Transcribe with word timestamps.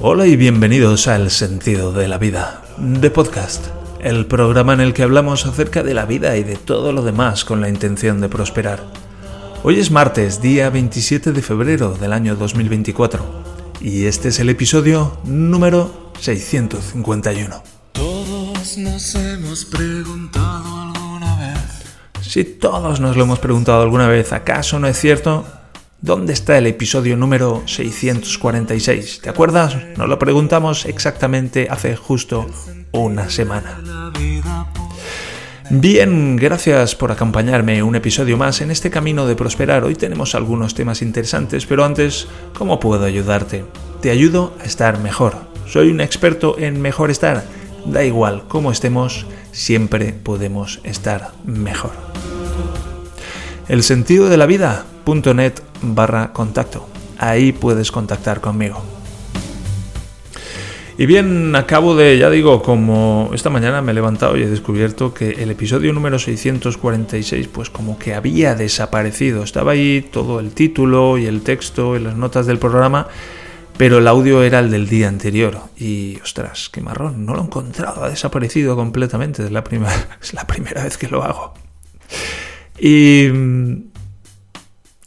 Hola 0.00 0.26
y 0.26 0.36
bienvenidos 0.36 1.08
a 1.08 1.16
El 1.16 1.30
Sentido 1.30 1.92
de 1.92 2.06
la 2.06 2.18
Vida, 2.18 2.62
de 2.76 3.10
podcast, 3.10 3.68
el 4.00 4.26
programa 4.26 4.74
en 4.74 4.80
el 4.80 4.92
que 4.92 5.02
hablamos 5.02 5.46
acerca 5.46 5.82
de 5.82 5.94
la 5.94 6.04
vida 6.04 6.36
y 6.36 6.44
de 6.44 6.56
todo 6.56 6.92
lo 6.92 7.02
demás 7.02 7.44
con 7.44 7.60
la 7.60 7.68
intención 7.68 8.20
de 8.20 8.28
prosperar. 8.28 8.84
Hoy 9.62 9.80
es 9.80 9.90
martes, 9.90 10.40
día 10.40 10.70
27 10.70 11.32
de 11.32 11.42
febrero 11.42 11.94
del 11.94 12.12
año 12.12 12.36
2024, 12.36 13.24
y 13.80 14.04
este 14.04 14.28
es 14.28 14.38
el 14.38 14.50
episodio 14.50 15.18
número 15.24 16.12
651. 16.20 17.62
Todos 17.92 18.78
nos 18.78 19.14
hemos 19.14 19.64
preguntado 19.64 20.82
alguna 20.82 21.36
vez. 21.36 21.58
Si 22.20 22.44
todos 22.44 23.00
nos 23.00 23.16
lo 23.16 23.24
hemos 23.24 23.38
preguntado 23.38 23.82
alguna 23.82 24.08
vez, 24.08 24.32
¿acaso 24.32 24.78
no 24.78 24.86
es 24.86 24.98
cierto? 25.00 25.46
¿Dónde 26.06 26.34
está 26.34 26.56
el 26.56 26.68
episodio 26.68 27.16
número 27.16 27.64
646? 27.66 29.22
¿Te 29.22 29.28
acuerdas? 29.28 29.76
Nos 29.96 30.08
lo 30.08 30.20
preguntamos 30.20 30.86
exactamente 30.86 31.66
hace 31.68 31.96
justo 31.96 32.46
una 32.92 33.28
semana. 33.28 33.80
Bien, 35.68 36.36
gracias 36.36 36.94
por 36.94 37.10
acompañarme 37.10 37.82
un 37.82 37.96
episodio 37.96 38.36
más 38.36 38.60
en 38.60 38.70
este 38.70 38.88
camino 38.88 39.26
de 39.26 39.34
prosperar. 39.34 39.82
Hoy 39.82 39.96
tenemos 39.96 40.36
algunos 40.36 40.74
temas 40.76 41.02
interesantes, 41.02 41.66
pero 41.66 41.84
antes, 41.84 42.28
¿cómo 42.56 42.78
puedo 42.78 43.04
ayudarte? 43.04 43.64
Te 44.00 44.12
ayudo 44.12 44.54
a 44.60 44.64
estar 44.64 45.00
mejor. 45.00 45.34
Soy 45.66 45.90
un 45.90 46.00
experto 46.00 46.56
en 46.56 46.80
mejor 46.80 47.10
estar. 47.10 47.42
Da 47.84 48.04
igual 48.04 48.44
cómo 48.46 48.70
estemos, 48.70 49.26
siempre 49.50 50.12
podemos 50.12 50.78
estar 50.84 51.32
mejor. 51.44 51.90
El 53.68 53.82
sentido 53.82 54.28
de 54.28 54.36
la 54.36 54.46
vida.net 54.46 55.54
barra 55.82 56.32
contacto. 56.32 56.88
Ahí 57.18 57.52
puedes 57.52 57.90
contactar 57.90 58.40
conmigo. 58.40 58.82
Y 60.98 61.04
bien, 61.04 61.54
acabo 61.54 61.94
de, 61.94 62.16
ya 62.16 62.30
digo, 62.30 62.62
como 62.62 63.30
esta 63.34 63.50
mañana 63.50 63.82
me 63.82 63.92
he 63.92 63.94
levantado 63.94 64.38
y 64.38 64.42
he 64.42 64.46
descubierto 64.48 65.12
que 65.12 65.30
el 65.42 65.50
episodio 65.50 65.92
número 65.92 66.18
646 66.18 67.48
pues 67.48 67.68
como 67.68 67.98
que 67.98 68.14
había 68.14 68.54
desaparecido. 68.54 69.42
Estaba 69.42 69.72
ahí 69.72 70.08
todo 70.10 70.40
el 70.40 70.52
título 70.52 71.18
y 71.18 71.26
el 71.26 71.42
texto 71.42 71.96
y 71.96 72.00
las 72.00 72.16
notas 72.16 72.46
del 72.46 72.58
programa, 72.58 73.08
pero 73.76 73.98
el 73.98 74.08
audio 74.08 74.42
era 74.42 74.60
el 74.60 74.70
del 74.70 74.88
día 74.88 75.08
anterior. 75.08 75.58
Y 75.76 76.18
ostras, 76.22 76.70
qué 76.70 76.80
marrón, 76.80 77.26
no 77.26 77.34
lo 77.34 77.42
he 77.42 77.44
encontrado, 77.44 78.04
ha 78.04 78.08
desaparecido 78.08 78.74
completamente. 78.74 79.44
Es 79.44 79.50
la 79.50 79.62
primera, 79.62 80.18
es 80.22 80.32
la 80.32 80.46
primera 80.46 80.82
vez 80.82 80.96
que 80.96 81.08
lo 81.08 81.22
hago. 81.22 81.52
Y 82.78 83.28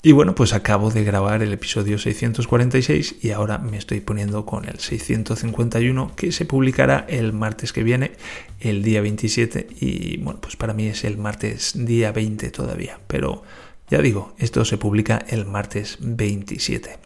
y 0.01 0.13
bueno, 0.13 0.33
pues 0.33 0.53
acabo 0.53 0.91
de 0.91 1.03
grabar 1.03 1.43
el 1.43 1.51
episodio 1.51 1.97
646 1.97 3.17
y 3.21 3.31
ahora 3.31 3.57
me 3.57 3.77
estoy 3.77 3.99
poniendo 3.99 4.45
con 4.45 4.63
el 4.63 4.79
651 4.79 6.13
que 6.15 6.31
se 6.31 6.45
publicará 6.45 7.05
el 7.09 7.33
martes 7.33 7.73
que 7.73 7.83
viene, 7.83 8.13
el 8.61 8.81
día 8.81 9.01
27 9.01 9.67
y 9.81 10.17
bueno, 10.17 10.39
pues 10.39 10.55
para 10.55 10.73
mí 10.73 10.87
es 10.87 11.03
el 11.03 11.17
martes 11.17 11.73
día 11.75 12.13
20 12.13 12.49
todavía, 12.51 12.99
pero 13.07 13.43
ya 13.89 14.01
digo, 14.01 14.33
esto 14.37 14.63
se 14.63 14.77
publica 14.77 15.25
el 15.27 15.45
martes 15.45 15.97
27. 15.99 16.97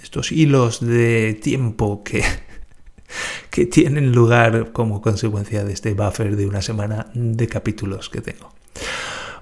Estos 0.00 0.30
hilos 0.30 0.78
de 0.80 1.34
tiempo 1.34 2.04
que, 2.04 2.22
que 3.50 3.66
tienen 3.66 4.12
lugar 4.12 4.70
como 4.72 5.02
consecuencia 5.02 5.64
de 5.64 5.72
este 5.72 5.92
buffer 5.92 6.36
de 6.36 6.46
una 6.46 6.62
semana 6.62 7.10
de 7.14 7.48
capítulos 7.48 8.08
que 8.08 8.20
tengo. 8.20 8.52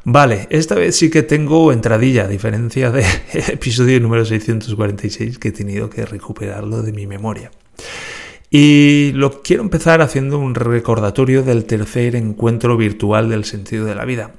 Vale, 0.08 0.46
esta 0.50 0.76
vez 0.76 0.94
sí 0.94 1.10
que 1.10 1.24
tengo 1.24 1.72
entradilla, 1.72 2.26
a 2.26 2.28
diferencia 2.28 2.92
del 2.92 3.04
episodio 3.48 3.98
número 3.98 4.24
646 4.24 5.40
que 5.40 5.48
he 5.48 5.50
tenido 5.50 5.90
que 5.90 6.06
recuperarlo 6.06 6.82
de 6.82 6.92
mi 6.92 7.08
memoria. 7.08 7.50
Y 8.48 9.10
lo 9.14 9.42
quiero 9.42 9.64
empezar 9.64 10.02
haciendo 10.02 10.38
un 10.38 10.54
recordatorio 10.54 11.42
del 11.42 11.64
tercer 11.64 12.14
encuentro 12.14 12.77
virtual 12.77 13.28
del 13.28 13.44
sentido 13.44 13.84
de 13.84 13.96
la 13.96 14.04
vida. 14.04 14.30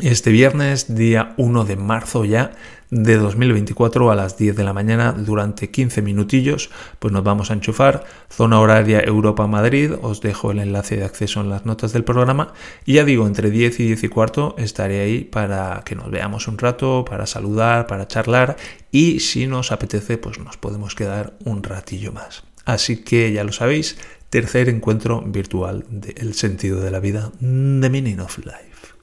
Este 0.00 0.30
viernes, 0.30 0.94
día 0.94 1.34
1 1.38 1.64
de 1.64 1.74
marzo 1.74 2.24
ya 2.24 2.52
de 2.88 3.16
2024 3.16 4.12
a 4.12 4.14
las 4.14 4.38
10 4.38 4.54
de 4.54 4.62
la 4.62 4.72
mañana 4.72 5.12
durante 5.12 5.72
15 5.72 6.02
minutillos, 6.02 6.70
pues 7.00 7.12
nos 7.12 7.24
vamos 7.24 7.50
a 7.50 7.54
enchufar. 7.54 8.04
Zona 8.30 8.60
horaria 8.60 9.00
Europa-Madrid, 9.00 9.94
os 10.00 10.20
dejo 10.20 10.52
el 10.52 10.60
enlace 10.60 10.98
de 10.98 11.04
acceso 11.04 11.40
en 11.40 11.50
las 11.50 11.66
notas 11.66 11.92
del 11.92 12.04
programa. 12.04 12.52
Y 12.86 12.92
ya 12.92 13.04
digo, 13.04 13.26
entre 13.26 13.50
10 13.50 13.80
y 13.80 13.86
10 13.86 14.04
y 14.04 14.08
cuarto 14.08 14.54
estaré 14.56 15.00
ahí 15.00 15.24
para 15.24 15.82
que 15.84 15.96
nos 15.96 16.12
veamos 16.12 16.46
un 16.46 16.58
rato, 16.58 17.04
para 17.04 17.26
saludar, 17.26 17.88
para 17.88 18.06
charlar 18.06 18.56
y 18.92 19.18
si 19.18 19.48
nos 19.48 19.72
apetece, 19.72 20.16
pues 20.16 20.38
nos 20.38 20.56
podemos 20.58 20.94
quedar 20.94 21.36
un 21.44 21.64
ratillo 21.64 22.12
más. 22.12 22.44
Así 22.64 22.98
que 22.98 23.32
ya 23.32 23.42
lo 23.42 23.50
sabéis, 23.50 23.98
tercer 24.30 24.68
encuentro 24.68 25.22
virtual 25.22 25.84
del 25.90 26.34
sentido 26.34 26.80
de 26.80 26.92
la 26.92 27.00
vida, 27.00 27.32
The 27.40 27.90
Meaning 27.90 28.20
of 28.20 28.38
Life. 28.38 28.94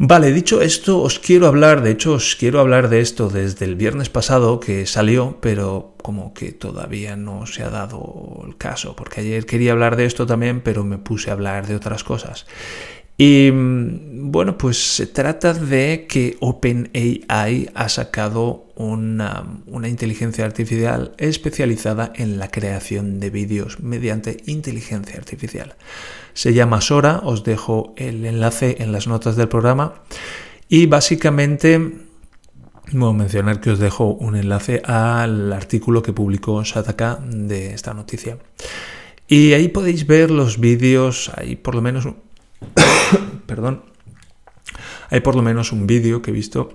Vale, 0.00 0.30
dicho 0.30 0.62
esto, 0.62 1.02
os 1.02 1.18
quiero 1.18 1.48
hablar, 1.48 1.82
de 1.82 1.90
hecho 1.90 2.12
os 2.12 2.36
quiero 2.36 2.60
hablar 2.60 2.88
de 2.88 3.00
esto 3.00 3.28
desde 3.28 3.64
el 3.64 3.74
viernes 3.74 4.08
pasado 4.08 4.60
que 4.60 4.86
salió, 4.86 5.38
pero 5.40 5.96
como 6.00 6.32
que 6.34 6.52
todavía 6.52 7.16
no 7.16 7.46
se 7.46 7.64
ha 7.64 7.68
dado 7.68 8.44
el 8.46 8.56
caso, 8.56 8.94
porque 8.94 9.22
ayer 9.22 9.44
quería 9.44 9.72
hablar 9.72 9.96
de 9.96 10.04
esto 10.04 10.24
también, 10.24 10.60
pero 10.60 10.84
me 10.84 10.98
puse 10.98 11.30
a 11.30 11.32
hablar 11.32 11.66
de 11.66 11.74
otras 11.74 12.04
cosas. 12.04 12.46
Y 13.20 13.50
mm, 13.50 14.30
bueno, 14.30 14.56
pues 14.56 14.78
se 14.78 15.06
trata 15.06 15.52
de 15.52 16.06
que 16.08 16.36
OpenAI 16.38 17.68
ha 17.74 17.88
sacado 17.88 18.68
una, 18.76 19.44
inteligencia 19.88 20.44
artificial 20.44 21.14
especializada 21.18 22.12
en 22.14 22.38
la 22.38 22.48
creación 22.48 23.18
de 23.18 23.30
vídeos 23.30 23.80
mediante 23.80 24.36
inteligencia 24.46 25.18
artificial. 25.18 25.74
Se 26.32 26.54
llama 26.54 26.80
Sora, 26.80 27.20
os 27.24 27.42
dejo 27.42 27.92
el 27.96 28.24
enlace 28.24 28.76
en 28.78 28.92
las 28.92 29.08
notas 29.08 29.34
del 29.34 29.48
programa. 29.48 29.94
Y 30.68 30.86
básicamente, 30.86 31.78
bueno, 32.92 33.14
mencionar 33.14 33.60
que 33.60 33.70
os 33.70 33.80
dejo 33.80 34.14
un 34.14 34.36
enlace 34.36 34.80
al 34.84 35.52
artículo 35.52 36.02
que 36.02 36.12
publicó 36.12 36.64
Sataka 36.64 37.18
de 37.20 37.74
esta 37.74 37.94
noticia. 37.94 38.38
Y 39.26 39.54
ahí 39.54 39.68
podéis 39.68 40.06
ver 40.06 40.30
los 40.30 40.60
vídeos, 40.60 41.32
hay 41.34 41.56
por 41.56 41.74
lo 41.74 41.82
menos 41.82 42.06
Perdón. 43.46 43.84
Hay 45.10 45.20
por 45.20 45.34
lo 45.34 45.42
menos 45.42 45.72
un 45.72 45.86
vídeo 45.86 46.20
que 46.20 46.30
he 46.30 46.34
visto 46.34 46.70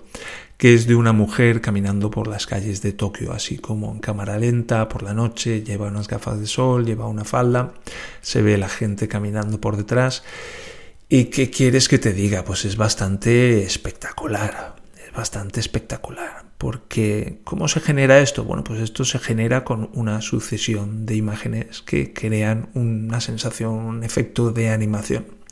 que 0.57 0.73
es 0.73 0.87
de 0.87 0.95
una 0.95 1.11
mujer 1.11 1.61
caminando 1.61 2.09
por 2.09 2.27
las 2.27 2.45
calles 2.47 2.81
de 2.81 2.93
Tokio, 2.93 3.33
así 3.33 3.57
como 3.57 3.91
en 3.91 3.99
cámara 3.99 4.37
lenta 4.37 4.87
por 4.87 5.03
la 5.03 5.13
noche, 5.13 5.61
lleva 5.61 5.87
unas 5.87 6.07
gafas 6.07 6.39
de 6.39 6.47
sol, 6.47 6.85
lleva 6.85 7.07
una 7.07 7.25
falda, 7.25 7.73
se 8.21 8.41
ve 8.41 8.57
la 8.57 8.69
gente 8.69 9.07
caminando 9.09 9.59
por 9.59 9.75
detrás. 9.75 10.23
¿Y 11.09 11.25
qué 11.25 11.49
quieres 11.49 11.89
que 11.89 11.99
te 11.99 12.13
diga? 12.13 12.45
Pues 12.45 12.65
es 12.65 12.77
bastante 12.77 13.63
espectacular, 13.63 14.75
es 15.05 15.11
bastante 15.13 15.59
espectacular. 15.59 16.45
Porque, 16.57 17.41
¿cómo 17.43 17.67
se 17.67 17.81
genera 17.81 18.19
esto? 18.19 18.45
Bueno, 18.45 18.63
pues 18.63 18.79
esto 18.79 19.03
se 19.03 19.19
genera 19.19 19.65
con 19.65 19.89
una 19.93 20.21
sucesión 20.21 21.05
de 21.05 21.15
imágenes 21.15 21.81
que 21.81 22.13
crean 22.13 22.69
una 22.73 23.19
sensación, 23.19 23.73
un 23.73 24.03
efecto 24.05 24.51
de 24.51 24.69
animación. 24.69 25.42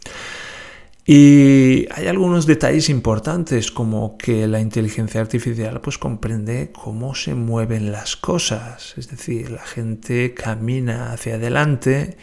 Y 1.05 1.87
hay 1.91 2.07
algunos 2.07 2.45
detalles 2.45 2.89
importantes 2.89 3.71
como 3.71 4.17
que 4.17 4.47
la 4.47 4.59
inteligencia 4.61 5.19
artificial 5.19 5.81
pues 5.81 5.97
comprende 5.97 6.71
cómo 6.71 7.15
se 7.15 7.33
mueven 7.33 7.91
las 7.91 8.15
cosas, 8.15 8.93
es 8.97 9.09
decir, 9.09 9.49
la 9.49 9.65
gente 9.65 10.35
camina 10.35 11.11
hacia 11.11 11.35
adelante 11.35 12.17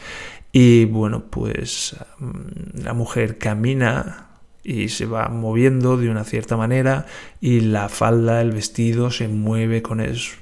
y 0.52 0.84
bueno, 0.84 1.26
pues 1.28 1.96
mm, 2.18 2.82
la 2.82 2.94
mujer 2.94 3.36
camina 3.36 4.27
y 4.64 4.88
se 4.88 5.06
va 5.06 5.28
moviendo 5.28 5.96
de 5.96 6.10
una 6.10 6.24
cierta 6.24 6.56
manera 6.56 7.06
y 7.40 7.60
la 7.60 7.88
falda, 7.88 8.42
el 8.42 8.50
vestido 8.50 9.10
se 9.10 9.28
mueve 9.28 9.82
con 9.82 10.00
eso. 10.00 10.32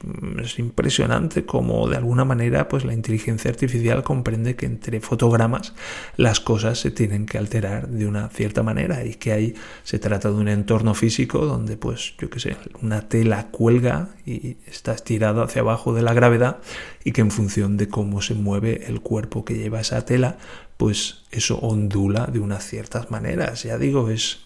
Es 0.43 0.59
impresionante 0.59 1.45
como 1.45 1.89
de 1.89 1.97
alguna 1.97 2.25
manera 2.25 2.69
pues 2.69 2.85
la 2.85 2.95
inteligencia 2.95 3.51
artificial 3.51 4.03
comprende 4.03 4.57
que 4.57 4.67
entre 4.67 5.01
fotogramas 5.01 5.75
las 6.17 6.41
cosas 6.41 6.81
se 6.81 6.91
tienen 6.91 7.27
que 7.27 7.39
alterar 7.39 7.89
de 7.89 8.07
una 8.07 8.29
cierta 8.31 8.63
manera 8.63 9.05
y 9.05 9.15
que 9.15 9.33
ahí 9.33 9.55
se 9.85 9.99
trata 9.99 10.31
de 10.31 10.37
un 10.37 10.49
entorno 10.49 10.95
físico 10.95 11.45
donde 11.45 11.77
pues 11.77 12.15
yo 12.19 12.31
qué 12.31 12.41
sé, 12.41 12.57
una 12.83 13.09
tela 13.09 13.49
cuelga 13.51 14.09
y 14.25 14.57
está 14.67 14.93
estirado 14.93 15.43
hacia 15.43 15.61
abajo 15.61 15.95
de 15.95 16.03
la 16.03 16.15
gravedad 16.15 16.59
y 17.05 17.13
que 17.13 17.21
en 17.21 17.31
función 17.31 17.77
de 17.77 17.89
cómo 17.89 18.23
se 18.23 18.35
mueve 18.35 18.87
el 18.89 19.01
cuerpo 19.01 19.45
que 19.45 19.55
lleva 19.55 19.81
esa 19.81 20.05
tela 20.05 20.39
pues 20.77 21.23
eso 21.31 21.59
ondula 21.59 22.27
de 22.27 22.39
unas 22.39 22.65
ciertas 22.65 23.11
maneras. 23.11 23.63
Ya 23.63 23.79
digo, 23.79 24.11
es 24.11 24.41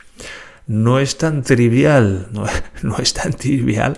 no 0.66 1.00
es 1.00 1.18
tan 1.18 1.42
trivial, 1.42 2.28
no, 2.32 2.46
no, 2.82 2.98
es 2.98 3.12
tan 3.12 3.32
trivial, 3.32 3.96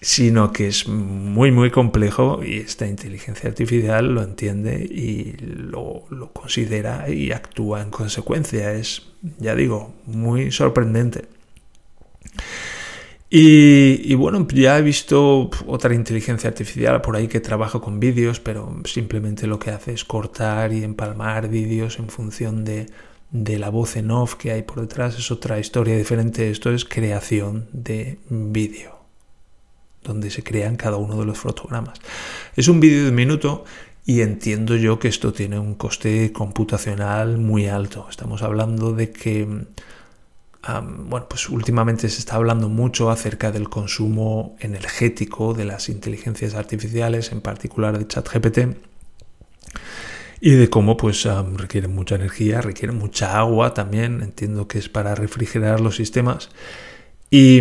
sino 0.00 0.52
que 0.52 0.68
es 0.68 0.88
muy, 0.88 1.52
muy 1.52 1.70
complejo 1.70 2.42
y 2.44 2.58
esta 2.58 2.86
inteligencia 2.86 3.48
artificial 3.48 4.14
lo 4.14 4.22
entiende 4.22 4.84
y 4.84 5.36
lo, 5.38 6.04
lo 6.10 6.32
considera 6.32 7.08
y 7.08 7.32
actúa 7.32 7.82
en 7.82 7.90
consecuencia. 7.90 8.72
Es, 8.72 9.06
ya 9.38 9.54
digo, 9.54 9.94
muy 10.06 10.50
sorprendente. 10.50 11.26
Y, 13.28 14.14
bueno, 14.14 14.46
ya 14.52 14.78
he 14.78 14.82
visto 14.82 15.50
otra 15.66 15.94
inteligencia 15.94 16.48
artificial 16.48 17.00
por 17.00 17.16
ahí 17.16 17.26
que 17.26 17.40
trabaja 17.40 17.80
con 17.80 17.98
vídeos, 17.98 18.38
pero 18.38 18.80
simplemente 18.84 19.48
lo 19.48 19.58
que 19.58 19.70
hace 19.70 19.92
es 19.92 20.04
cortar 20.04 20.72
y 20.72 20.84
empalmar 20.84 21.48
vídeos 21.48 21.98
en 21.98 22.08
función 22.08 22.64
de, 22.64 22.86
de 23.32 23.58
la 23.58 23.68
voz 23.68 23.96
en 23.96 24.12
off 24.12 24.36
que 24.36 24.52
hay 24.52 24.62
por 24.62 24.80
detrás. 24.80 25.18
Es 25.18 25.32
otra 25.32 25.58
historia 25.58 25.96
diferente. 25.96 26.50
Esto 26.50 26.72
es 26.72 26.84
creación 26.84 27.66
de 27.72 28.20
vídeo, 28.30 28.96
donde 30.04 30.30
se 30.30 30.44
crean 30.44 30.76
cada 30.76 30.96
uno 30.96 31.18
de 31.18 31.26
los 31.26 31.38
fotogramas. 31.38 31.98
Es 32.54 32.68
un 32.68 32.78
vídeo 32.78 33.02
de 33.02 33.08
un 33.10 33.16
minuto 33.16 33.64
y 34.04 34.20
entiendo 34.20 34.76
yo 34.76 35.00
que 35.00 35.08
esto 35.08 35.32
tiene 35.32 35.58
un 35.58 35.74
coste 35.74 36.32
computacional 36.32 37.38
muy 37.38 37.66
alto. 37.66 38.06
Estamos 38.08 38.42
hablando 38.42 38.92
de 38.92 39.10
que 39.10 39.66
bueno, 40.74 41.26
pues 41.28 41.48
últimamente 41.48 42.08
se 42.08 42.18
está 42.18 42.36
hablando 42.36 42.68
mucho 42.68 43.10
acerca 43.10 43.52
del 43.52 43.68
consumo 43.68 44.56
energético 44.60 45.54
de 45.54 45.64
las 45.64 45.88
inteligencias 45.88 46.54
artificiales, 46.54 47.32
en 47.32 47.40
particular 47.40 47.98
de 47.98 48.06
ChatGPT, 48.06 48.58
y 50.40 50.50
de 50.50 50.70
cómo 50.70 50.96
pues 50.96 51.26
requieren 51.56 51.94
mucha 51.94 52.16
energía, 52.16 52.60
requieren 52.60 52.98
mucha 52.98 53.38
agua 53.38 53.74
también, 53.74 54.22
entiendo 54.22 54.68
que 54.68 54.78
es 54.78 54.88
para 54.88 55.14
refrigerar 55.14 55.80
los 55.80 55.96
sistemas. 55.96 56.50
Y, 57.30 57.60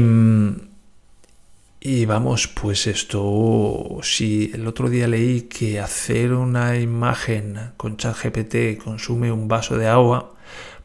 y 1.80 2.06
vamos, 2.06 2.48
pues 2.48 2.88
esto, 2.88 4.00
si 4.04 4.52
el 4.54 4.68
otro 4.68 4.90
día 4.90 5.08
leí 5.08 5.44
que 5.44 5.80
hacer 5.80 6.34
una 6.34 6.78
imagen 6.78 7.72
con 7.78 7.98
ChatGPT 7.98 8.84
consume 8.84 9.32
un 9.32 9.48
vaso 9.48 9.78
de 9.78 9.88
agua, 9.88 10.35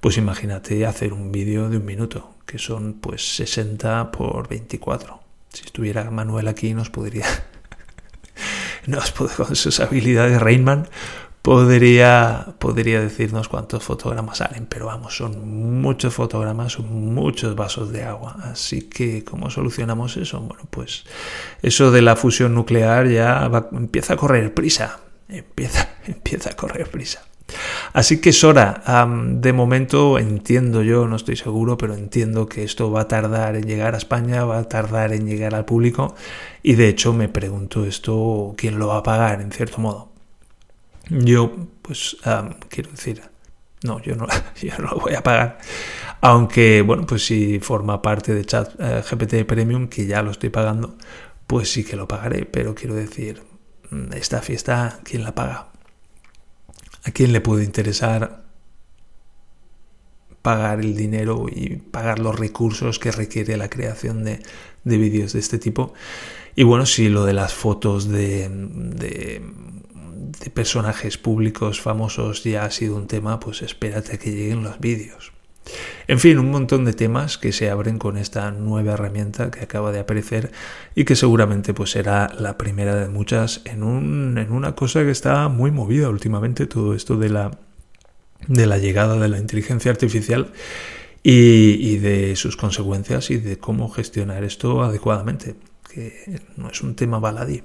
pues 0.01 0.17
imagínate 0.17 0.87
hacer 0.87 1.13
un 1.13 1.31
vídeo 1.31 1.69
de 1.69 1.77
un 1.77 1.85
minuto, 1.85 2.35
que 2.47 2.59
son 2.59 2.95
pues 2.95 3.37
60 3.37 4.11
por 4.11 4.49
24. 4.49 5.21
Si 5.53 5.65
estuviera 5.65 6.11
Manuel 6.11 6.49
aquí 6.49 6.75
nos 6.75 6.91
podría, 6.91 7.27
nos 8.87 9.13
con 9.13 9.55
sus 9.57 9.81
habilidades 9.81 10.41
Rainman, 10.41 10.89
podría, 11.43 12.55
podría 12.59 13.01
decirnos 13.01 13.49
cuántos 13.49 13.83
fotogramas 13.83 14.39
salen, 14.39 14.67
pero 14.67 14.87
vamos, 14.87 15.17
son 15.17 15.81
muchos 15.81 16.15
fotogramas, 16.15 16.73
son 16.73 17.15
muchos 17.15 17.55
vasos 17.55 17.93
de 17.93 18.05
agua. 18.05 18.37
Así 18.45 18.83
que, 18.83 19.25
¿cómo 19.25 19.51
solucionamos 19.51 20.17
eso? 20.17 20.41
Bueno, 20.41 20.65
pues 20.71 21.05
eso 21.63 21.91
de 21.91 22.03
la 22.03 22.17
fusión 22.17 22.55
nuclear 22.55 23.09
ya 23.09 23.51
empieza 23.73 24.15
a 24.15 24.17
correr 24.17 24.55
prisa, 24.55 25.01
empieza, 25.29 25.89
empieza 26.07 26.51
a 26.51 26.57
correr 26.57 26.91
prisa. 26.91 27.23
Así 27.93 28.21
que 28.21 28.33
Sora, 28.33 28.83
de 29.07 29.53
momento 29.53 30.19
entiendo 30.19 30.83
yo, 30.83 31.09
no 31.09 31.17
estoy 31.17 31.37
seguro, 31.37 31.77
pero 31.77 31.95
entiendo 31.95 32.47
que 32.47 32.63
esto 32.63 32.91
va 32.91 33.03
a 33.03 33.09
tardar 33.09 33.57
en 33.57 33.67
llegar 33.67 33.95
a 33.95 33.99
España, 33.99 34.45
va 34.45 34.59
a 34.59 34.69
tardar 34.69 35.13
en 35.13 35.27
llegar 35.27 35.55
al 35.55 35.65
público 35.65 36.15
y 36.63 36.75
de 36.75 36.89
hecho 36.89 37.13
me 37.13 37.29
pregunto 37.29 37.85
esto, 37.85 38.55
¿quién 38.57 38.79
lo 38.79 38.89
va 38.89 38.99
a 38.99 39.03
pagar 39.03 39.41
en 39.41 39.51
cierto 39.51 39.79
modo? 39.79 40.13
Yo, 41.09 41.53
pues, 41.83 42.17
quiero 42.69 42.91
decir, 42.91 43.23
no, 43.83 44.01
yo 44.01 44.15
no, 44.15 44.27
yo 44.63 44.79
no 44.79 44.91
lo 44.91 45.01
voy 45.01 45.15
a 45.15 45.23
pagar. 45.23 45.59
Aunque, 46.21 46.83
bueno, 46.83 47.07
pues 47.07 47.25
si 47.25 47.61
forma 47.61 48.03
parte 48.03 48.35
de 48.35 48.45
Chat 48.45 48.75
eh, 48.79 49.03
GPT 49.09 49.47
Premium, 49.47 49.89
que 49.89 50.07
ya 50.07 50.23
lo 50.23 50.31
estoy 50.31 50.51
pagando, 50.51 50.97
pues 51.47 51.73
sí 51.73 51.85
que 51.85 51.97
lo 51.97 52.07
pagaré. 52.07 52.45
Pero 52.45 52.75
quiero 52.75 52.95
decir, 52.95 53.43
mm, 53.91 54.13
esta 54.13 54.43
fiesta, 54.43 55.01
¿quién 55.03 55.25
la 55.25 55.35
paga? 55.35 55.70
¿A 57.05 57.11
quién 57.13 57.33
le 57.33 57.41
puede 57.41 57.65
interesar 57.65 58.45
pagar 60.43 60.81
el 60.81 60.97
dinero 60.97 61.47
y 61.51 61.77
pagar 61.77 62.19
los 62.19 62.39
recursos 62.39 62.99
que 62.99 63.13
requiere 63.13 63.57
la 63.57 63.69
creación 63.69 64.25
de, 64.25 64.43
vídeos 64.85 65.33
de 65.33 65.41
este 65.41 65.59
tipo? 65.59 65.95
Y 66.57 66.65
bueno, 66.65 66.87
si 66.87 67.09
lo 67.09 67.25
de 67.25 67.33
las 67.33 67.55
fotos 67.55 68.09
de, 68.09 68.49
de, 68.51 69.43
personajes 70.53 71.17
públicos 71.17 71.81
famosos 71.81 72.45
ya 72.45 72.65
ha 72.65 72.71
sido 72.71 72.97
un 72.97 73.07
tema, 73.07 73.41
pues 73.41 73.63
espérate 73.63 74.15
a 74.15 74.19
que 74.19 74.31
lleguen 74.31 74.63
los 74.63 74.79
vídeos. 74.79 75.33
En 76.09 76.19
fin, 76.19 76.39
un 76.39 76.51
montón 76.51 76.85
de 76.85 76.93
temas 76.93 77.39
que 77.39 77.53
se 77.53 77.71
abren 77.71 77.99
con 77.99 78.17
esta 78.17 78.51
nueva 78.51 78.95
herramienta 78.95 79.51
que 79.51 79.61
acaba 79.61 79.93
de 79.93 80.01
aparecer 80.01 80.51
y 80.95 81.05
que 81.05 81.15
seguramente 81.15 81.75
pues 81.75 81.91
será 81.91 82.33
la 82.39 82.59
primera 82.59 82.97
de 82.97 83.09
muchas 83.09 83.61
en, 83.65 83.83
un, 83.83 84.37
en 84.39 84.51
una 84.53 84.75
cosa 84.75 85.05
que 85.05 85.11
está 85.11 85.49
muy 85.49 85.71
movida 85.71 86.09
últimamente, 86.09 86.67
todo 86.67 86.95
esto 86.95 87.17
de 87.17 87.29
la, 87.29 87.59
de 88.49 88.67
la 88.67 88.79
llegada 88.79 89.19
de 89.19 89.29
la 89.29 89.39
inteligencia 89.39 89.91
artificial 89.93 90.53
y, 91.23 91.93
y 91.93 91.99
de 91.99 92.35
sus 92.35 92.57
consecuencias 92.57 93.31
y 93.31 93.37
de 93.37 93.59
cómo 93.59 93.89
gestionar 93.91 94.43
esto 94.43 94.83
adecuadamente, 94.83 95.55
que 95.93 96.41
no 96.57 96.71
es 96.71 96.81
un 96.81 96.97
tema 96.97 97.21
baladí. 97.21 97.63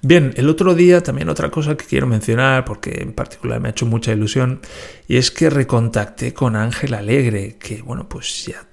Bien, 0.00 0.32
el 0.36 0.48
otro 0.48 0.74
día 0.74 1.02
también 1.02 1.28
otra 1.28 1.50
cosa 1.50 1.76
que 1.76 1.84
quiero 1.84 2.06
mencionar, 2.06 2.64
porque 2.64 3.02
en 3.02 3.12
particular 3.12 3.60
me 3.60 3.68
ha 3.68 3.70
hecho 3.72 3.86
mucha 3.86 4.12
ilusión, 4.12 4.60
y 5.08 5.16
es 5.16 5.30
que 5.30 5.50
recontacté 5.50 6.32
con 6.32 6.54
Ángel 6.54 6.94
Alegre, 6.94 7.56
que 7.58 7.82
bueno, 7.82 8.08
pues 8.08 8.46
ya 8.46 8.64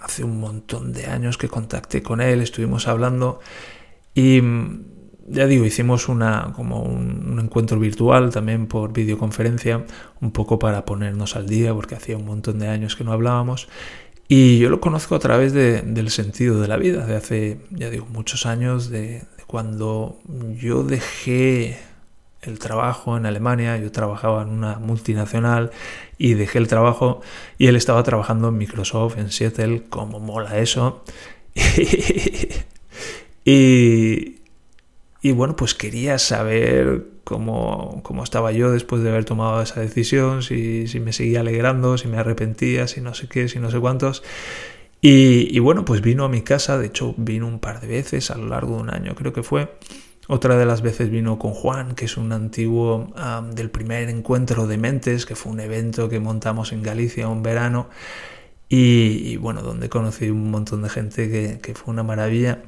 hace 0.00 0.24
un 0.24 0.40
montón 0.40 0.92
de 0.92 1.06
años 1.06 1.36
que 1.36 1.48
contacté 1.48 2.02
con 2.02 2.20
él, 2.20 2.40
estuvimos 2.40 2.86
hablando 2.88 3.40
y 4.14 4.40
ya 5.26 5.46
digo, 5.46 5.64
hicimos 5.64 6.08
una, 6.08 6.52
como 6.54 6.82
un, 6.82 7.38
encuentro 7.40 7.78
virtual 7.78 8.30
también 8.30 8.66
por 8.66 8.92
videoconferencia, 8.92 9.84
un 10.20 10.32
poco 10.32 10.58
para 10.58 10.84
ponernos 10.84 11.36
al 11.36 11.48
día, 11.48 11.74
porque 11.74 11.94
hacía 11.94 12.16
un 12.16 12.26
montón 12.26 12.58
de 12.58 12.68
años 12.68 12.96
que 12.96 13.04
no 13.04 13.12
hablábamos. 13.12 13.68
Y 14.28 14.58
yo 14.58 14.70
lo 14.70 14.80
conozco 14.80 15.14
a 15.14 15.18
través 15.18 15.52
del 15.52 16.10
sentido 16.10 16.60
de 16.60 16.68
la 16.68 16.76
vida, 16.76 17.06
de 17.06 17.16
hace, 17.16 17.60
ya 17.70 17.90
digo, 17.90 18.06
muchos 18.06 18.46
años, 18.46 18.90
de, 18.90 19.22
cuando 19.54 20.18
yo 20.60 20.82
dejé 20.82 21.78
el 22.42 22.58
trabajo 22.58 23.16
en 23.16 23.24
Alemania, 23.24 23.76
yo 23.76 23.92
trabajaba 23.92 24.42
en 24.42 24.48
una 24.48 24.80
multinacional 24.80 25.70
y 26.18 26.34
dejé 26.34 26.58
el 26.58 26.66
trabajo 26.66 27.20
y 27.56 27.68
él 27.68 27.76
estaba 27.76 28.02
trabajando 28.02 28.48
en 28.48 28.58
Microsoft, 28.58 29.16
en 29.16 29.30
Seattle, 29.30 29.84
como 29.88 30.18
mola 30.18 30.58
eso. 30.58 31.04
y, 33.44 34.40
y, 35.22 35.30
bueno, 35.30 35.54
pues 35.54 35.74
quería 35.74 36.18
saber 36.18 37.06
cómo, 37.22 38.00
cómo, 38.02 38.24
estaba 38.24 38.50
yo 38.50 38.72
después 38.72 39.04
de 39.04 39.10
haber 39.10 39.24
tomado 39.24 39.62
esa 39.62 39.80
decisión, 39.80 40.42
si, 40.42 40.88
si 40.88 40.98
me 40.98 41.12
seguía 41.12 41.42
alegrando, 41.42 41.96
si 41.96 42.08
me 42.08 42.18
arrepentía, 42.18 42.88
si 42.88 43.00
no 43.00 43.14
sé 43.14 43.28
qué, 43.28 43.46
si 43.48 43.60
no 43.60 43.70
sé 43.70 43.78
cuántos. 43.78 44.24
Y, 45.06 45.58
bueno, 45.58 45.84
pues 45.84 46.00
vino 46.00 46.24
a 46.24 46.30
mi 46.30 46.40
casa, 46.40 46.78
de 46.78 46.86
hecho 46.86 47.14
vino 47.18 47.46
un 47.46 47.58
par 47.58 47.82
de 47.82 47.88
veces 47.88 48.30
a 48.30 48.38
lo 48.38 48.46
largo 48.46 48.76
de 48.76 48.82
un 48.84 48.90
año, 48.90 49.14
creo 49.14 49.34
que 49.34 49.42
fue. 49.42 49.76
Otra 50.28 50.56
de 50.56 50.64
las 50.64 50.80
veces 50.80 51.10
vino 51.10 51.38
con 51.38 51.52
Juan, 51.52 51.94
que 51.94 52.06
es 52.06 52.16
un 52.16 52.32
antiguo 52.32 53.12
del 53.52 53.68
primer 53.68 54.08
encuentro 54.08 54.66
de 54.66 54.78
mentes, 54.78 55.26
que 55.26 55.36
fue 55.36 55.52
un 55.52 55.60
evento 55.60 56.08
que 56.08 56.20
montamos 56.20 56.72
en 56.72 56.82
Galicia 56.82 57.28
un 57.28 57.42
verano. 57.42 57.90
Y, 58.70 59.36
bueno, 59.36 59.60
donde 59.60 59.90
conocí 59.90 60.30
un 60.30 60.50
montón 60.50 60.80
de 60.80 60.88
gente 60.88 61.60
que, 61.60 61.74
fue 61.74 61.92
una 61.92 62.02
maravilla. 62.02 62.62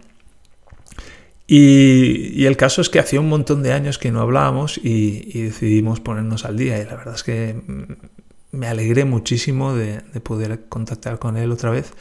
Y, 1.47 2.45
el 2.45 2.59
caso 2.59 2.83
es 2.83 2.91
que 2.91 2.99
hacía 2.99 3.19
un 3.19 3.31
montón 3.31 3.63
de 3.63 3.73
años 3.73 3.97
que 3.97 4.13
no 4.13 4.21
hablábamos 4.21 4.77
y, 4.77 5.23
y, 5.33 5.41
decidimos 5.41 6.01
ponernos 6.01 6.45
al 6.45 6.59
día. 6.59 6.79
Y 6.83 6.85
la 6.85 6.97
verdad 6.97 7.15
es 7.15 7.23
que 7.23 7.55
mm, 7.67 7.93
me 8.57 8.69
alegré 8.69 9.05
muchísimo 9.05 9.75
de, 9.75 10.01
poder 10.21 10.67
contactar 10.69 11.19
con 11.19 11.37
él 11.37 11.53
otra 11.53 11.71
vez. 11.71 11.93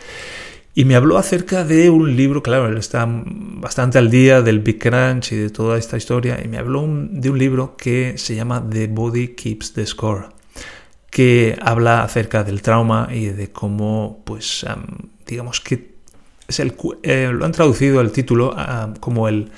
Y 0.74 0.84
me 0.84 0.96
habló 0.96 1.18
acerca 1.18 1.64
de 1.64 1.90
un 1.90 2.16
libro, 2.16 2.44
claro, 2.44 2.68
él 2.68 2.78
está 2.78 3.08
bastante 3.08 3.98
al 3.98 4.10
día 4.10 4.42
del 4.42 4.60
Big 4.60 4.80
Crunch 4.80 5.32
y 5.32 5.38
de 5.38 5.50
toda 5.50 5.78
esta 5.78 5.96
historia, 5.96 6.40
y 6.44 6.50
me 6.50 6.58
habló 6.58 6.82
de 6.82 7.30
un 7.30 7.38
libro 7.38 7.78
que 7.78 8.18
se 8.18 8.36
llama 8.36 8.64
The 8.70 8.88
Body 8.88 9.30
Keeps 9.30 9.74
the 9.74 9.86
Score, 9.86 10.30
que 11.10 11.58
habla 11.62 12.04
acerca 12.04 12.44
del 12.44 12.62
trauma 12.62 13.08
y 13.10 13.28
de 13.28 13.52
cómo, 13.52 14.22
pues, 14.26 14.66
digamos 15.26 15.62
que 15.62 15.96
es 16.48 16.60
el, 16.60 16.76
eh, 17.04 17.32
lo 17.34 17.46
han 17.46 17.52
traducido 17.54 18.02
el 18.02 18.12
título 18.12 18.56
como 19.00 19.30
el, 19.30 19.52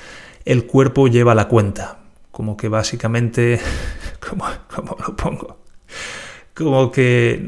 el 0.45 0.65
cuerpo 0.65 1.07
lleva 1.07 1.33
la 1.33 1.47
cuenta, 1.47 1.99
como 2.31 2.55
que 2.55 2.69
básicamente, 2.69 3.59
como, 4.29 4.45
como 4.73 4.95
lo 4.99 5.15
pongo? 5.15 5.57
Como 6.57 6.91
que 6.91 7.39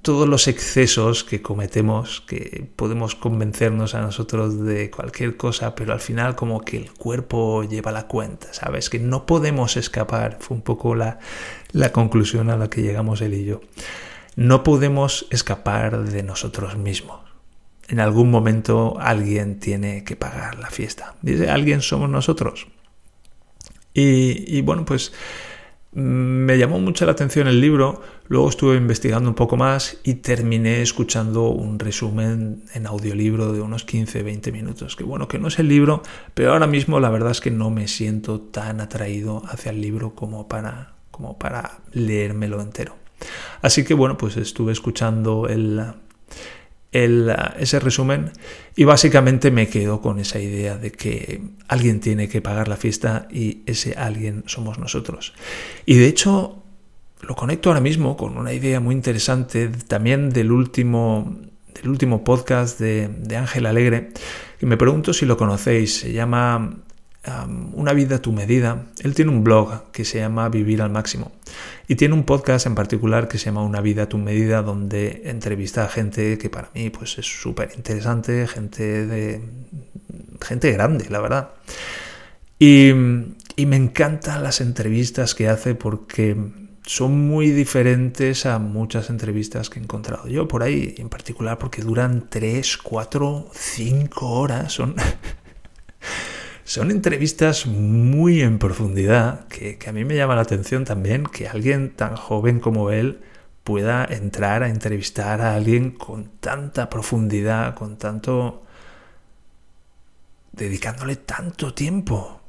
todos 0.00 0.26
los 0.26 0.48
excesos 0.48 1.24
que 1.24 1.42
cometemos, 1.42 2.22
que 2.22 2.66
podemos 2.74 3.14
convencernos 3.14 3.94
a 3.94 4.00
nosotros 4.00 4.64
de 4.64 4.90
cualquier 4.90 5.36
cosa, 5.36 5.74
pero 5.74 5.92
al 5.92 6.00
final 6.00 6.36
como 6.36 6.62
que 6.62 6.78
el 6.78 6.90
cuerpo 6.90 7.64
lleva 7.64 7.92
la 7.92 8.06
cuenta, 8.06 8.54
¿sabes? 8.54 8.88
Que 8.88 8.98
no 8.98 9.26
podemos 9.26 9.76
escapar, 9.76 10.38
fue 10.40 10.56
un 10.56 10.62
poco 10.62 10.94
la, 10.94 11.18
la 11.72 11.92
conclusión 11.92 12.48
a 12.48 12.56
la 12.56 12.70
que 12.70 12.80
llegamos 12.80 13.20
él 13.20 13.34
y 13.34 13.44
yo. 13.44 13.60
No 14.36 14.62
podemos 14.62 15.26
escapar 15.30 16.04
de 16.04 16.22
nosotros 16.22 16.78
mismos. 16.78 17.20
En 17.88 18.00
algún 18.00 18.30
momento 18.30 18.96
alguien 18.98 19.60
tiene 19.60 20.02
que 20.02 20.16
pagar 20.16 20.58
la 20.58 20.70
fiesta. 20.70 21.14
Dice, 21.20 21.50
alguien 21.50 21.82
somos 21.82 22.08
nosotros. 22.08 22.68
Y, 23.92 24.56
y 24.56 24.62
bueno, 24.62 24.86
pues 24.86 25.12
Me 25.98 26.58
llamó 26.58 26.78
mucho 26.78 27.06
la 27.06 27.12
atención 27.12 27.48
el 27.48 27.58
libro, 27.58 28.02
luego 28.28 28.50
estuve 28.50 28.76
investigando 28.76 29.30
un 29.30 29.34
poco 29.34 29.56
más 29.56 29.96
y 30.04 30.16
terminé 30.16 30.82
escuchando 30.82 31.48
un 31.48 31.78
resumen 31.78 32.64
en 32.74 32.86
audiolibro 32.86 33.54
de 33.54 33.62
unos 33.62 33.86
15-20 33.86 34.52
minutos. 34.52 34.94
Que 34.94 35.04
bueno, 35.04 35.26
que 35.26 35.38
no 35.38 35.48
es 35.48 35.58
el 35.58 35.68
libro, 35.68 36.02
pero 36.34 36.52
ahora 36.52 36.66
mismo 36.66 37.00
la 37.00 37.08
verdad 37.08 37.30
es 37.30 37.40
que 37.40 37.50
no 37.50 37.70
me 37.70 37.88
siento 37.88 38.42
tan 38.42 38.82
atraído 38.82 39.42
hacia 39.46 39.70
el 39.70 39.80
libro 39.80 40.14
como 40.14 40.48
para, 40.48 40.96
como 41.10 41.38
para 41.38 41.78
leérmelo 41.92 42.60
entero. 42.60 42.94
Así 43.62 43.82
que 43.82 43.94
bueno, 43.94 44.18
pues 44.18 44.36
estuve 44.36 44.72
escuchando 44.72 45.48
el, 45.48 45.80
ese 46.92 47.78
resumen 47.80 48.30
y 48.74 48.84
básicamente 48.84 49.50
me 49.50 49.68
quedo 49.68 50.00
con 50.00 50.18
esa 50.18 50.38
idea 50.38 50.78
de 50.78 50.92
que 50.92 51.42
alguien 51.68 52.00
tiene 52.00 52.28
que 52.28 52.40
pagar 52.40 52.68
la 52.68 52.76
fiesta 52.76 53.28
y 53.30 53.62
ese 53.66 53.94
alguien 53.96 54.44
somos 54.46 54.78
nosotros. 54.78 55.34
Y 55.84 55.96
de 55.96 56.06
hecho 56.06 56.62
lo 57.20 57.34
conecto 57.34 57.70
ahora 57.70 57.80
mismo 57.80 58.16
con 58.16 58.36
una 58.38 58.52
idea 58.52 58.80
muy 58.80 58.94
interesante 58.94 59.68
también 59.68 60.30
del 60.30 60.52
último, 60.52 61.36
del 61.74 61.90
último 61.90 62.24
podcast 62.24 62.78
de, 62.78 63.08
de 63.08 63.36
Ángel 63.36 63.66
Alegre, 63.66 64.12
que 64.58 64.66
me 64.66 64.76
pregunto 64.76 65.12
si 65.12 65.26
lo 65.26 65.36
conocéis, 65.36 65.96
se 65.96 66.12
llama 66.12 66.78
una 67.72 67.92
vida 67.92 68.16
a 68.16 68.18
tu 68.22 68.32
medida. 68.32 68.86
Él 69.00 69.14
tiene 69.14 69.30
un 69.30 69.42
blog 69.42 69.90
que 69.92 70.04
se 70.04 70.18
llama 70.18 70.48
Vivir 70.48 70.82
al 70.82 70.90
Máximo 70.90 71.32
y 71.88 71.96
tiene 71.96 72.14
un 72.14 72.24
podcast 72.24 72.66
en 72.66 72.74
particular 72.74 73.28
que 73.28 73.38
se 73.38 73.46
llama 73.46 73.62
Una 73.62 73.80
vida 73.80 74.04
a 74.04 74.08
tu 74.08 74.18
medida 74.18 74.62
donde 74.62 75.22
entrevista 75.24 75.84
a 75.84 75.88
gente 75.88 76.38
que 76.38 76.50
para 76.50 76.70
mí 76.74 76.90
pues 76.90 77.18
es 77.18 77.26
súper 77.26 77.72
interesante, 77.76 78.46
gente 78.46 79.06
de 79.06 79.40
gente 80.40 80.72
grande, 80.72 81.06
la 81.10 81.20
verdad. 81.20 81.50
Y, 82.58 82.90
y 83.56 83.66
me 83.66 83.76
encantan 83.76 84.42
las 84.42 84.60
entrevistas 84.60 85.34
que 85.34 85.48
hace 85.48 85.74
porque 85.74 86.36
son 86.86 87.26
muy 87.26 87.50
diferentes 87.50 88.46
a 88.46 88.58
muchas 88.60 89.10
entrevistas 89.10 89.68
que 89.68 89.80
he 89.80 89.82
encontrado 89.82 90.28
yo 90.28 90.46
por 90.46 90.62
ahí, 90.62 90.94
en 90.98 91.08
particular 91.08 91.58
porque 91.58 91.82
duran 91.82 92.28
3, 92.30 92.76
4, 92.78 93.50
5 93.52 94.26
horas. 94.26 94.72
Son 94.72 94.94
Son 96.66 96.90
entrevistas 96.90 97.66
muy 97.66 98.42
en 98.42 98.58
profundidad, 98.58 99.46
que, 99.46 99.78
a 99.86 99.92
mí 99.92 100.04
me 100.04 100.16
llama 100.16 100.34
la 100.34 100.40
atención 100.40 100.84
también 100.84 101.22
que 101.24 101.46
alguien 101.46 101.94
tan 101.94 102.16
joven 102.16 102.58
como 102.58 102.90
él 102.90 103.20
pueda 103.62 104.04
entrar 104.04 104.64
a 104.64 104.68
entrevistar 104.68 105.42
a 105.42 105.54
alguien 105.54 105.92
con 105.92 106.28
tanta 106.40 106.90
profundidad, 106.90 107.76
con 107.76 107.98
tanto... 107.98 108.64
dedicándole 110.50 111.14
tanto 111.14 111.72
tiempo. 111.72 112.40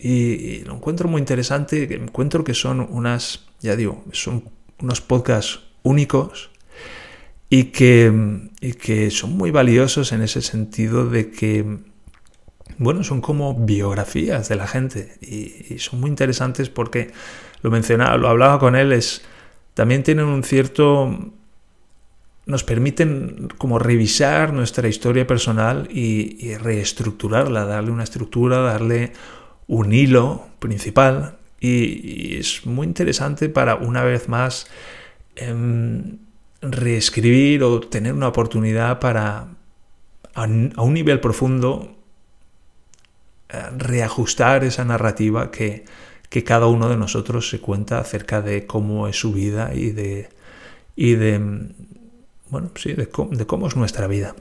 Y, 0.00 0.64
lo 0.64 0.74
encuentro 0.74 1.08
muy 1.08 1.20
interesante, 1.20 1.94
encuentro 1.94 2.42
que 2.42 2.54
son 2.54 2.80
unas, 2.80 3.46
ya 3.60 3.76
digo, 3.76 4.02
son 4.10 4.50
unos 4.80 5.00
podcasts 5.00 5.60
únicos 5.84 6.50
y 7.48 7.66
que, 7.66 8.50
y 8.60 8.72
que 8.72 9.12
son 9.12 9.36
muy 9.36 9.52
valiosos 9.52 10.10
en 10.10 10.22
ese 10.22 10.42
sentido 10.42 11.08
de 11.08 11.30
que 11.30 11.93
bueno, 12.78 13.04
son 13.04 13.20
como 13.20 13.54
biografías 13.54 14.48
de 14.48 14.56
la 14.56 14.66
gente 14.66 15.16
y, 15.20 15.78
son 15.78 16.00
muy 16.00 16.10
interesantes 16.10 16.68
porque 16.68 17.10
lo 17.62 17.70
mencionaba, 17.70 18.16
lo 18.16 18.28
hablaba 18.28 18.58
con 18.58 18.76
él, 18.76 18.92
es 18.92 19.22
también 19.74 20.02
tienen 20.02 20.26
un 20.26 20.44
cierto 20.44 21.32
nos 22.46 22.62
permiten 22.62 23.48
como 23.56 23.78
revisar 23.78 24.52
nuestra 24.52 24.86
historia 24.88 25.26
personal 25.26 25.88
y, 25.90 26.54
reestructurarla, 26.56 27.64
darle 27.64 27.90
una 27.90 28.04
estructura, 28.04 28.58
darle 28.58 29.12
un 29.66 29.92
hilo 29.92 30.46
principal 30.58 31.38
y, 31.60 32.36
es 32.36 32.66
muy 32.66 32.86
interesante 32.86 33.48
para 33.48 33.76
una 33.76 34.02
vez 34.02 34.28
más 34.28 34.66
em, 35.36 36.18
reescribir 36.60 37.62
o 37.62 37.80
tener 37.80 38.12
una 38.12 38.28
oportunidad 38.28 39.00
para 39.00 39.48
a 40.34 40.42
un 40.82 40.94
nivel 40.94 41.20
profundo 41.20 41.93
reajustar 43.48 44.64
esa 44.64 44.84
narrativa 44.84 45.50
que, 45.50 45.84
cada 46.44 46.66
uno 46.66 46.88
de 46.88 46.96
nosotros 46.96 47.48
se 47.48 47.60
cuenta 47.60 48.00
acerca 48.00 48.42
de 48.42 48.66
cómo 48.66 49.06
es 49.06 49.16
su 49.16 49.32
vida 49.32 49.72
y 49.72 49.90
de, 49.90 50.28
y 50.96 51.14
de 51.14 51.38
bueno, 52.50 52.70
sí, 52.74 52.92
de, 52.92 53.08
cómo, 53.08 53.68
es 53.68 53.76
nuestra 53.76 54.08
vida. 54.08 54.34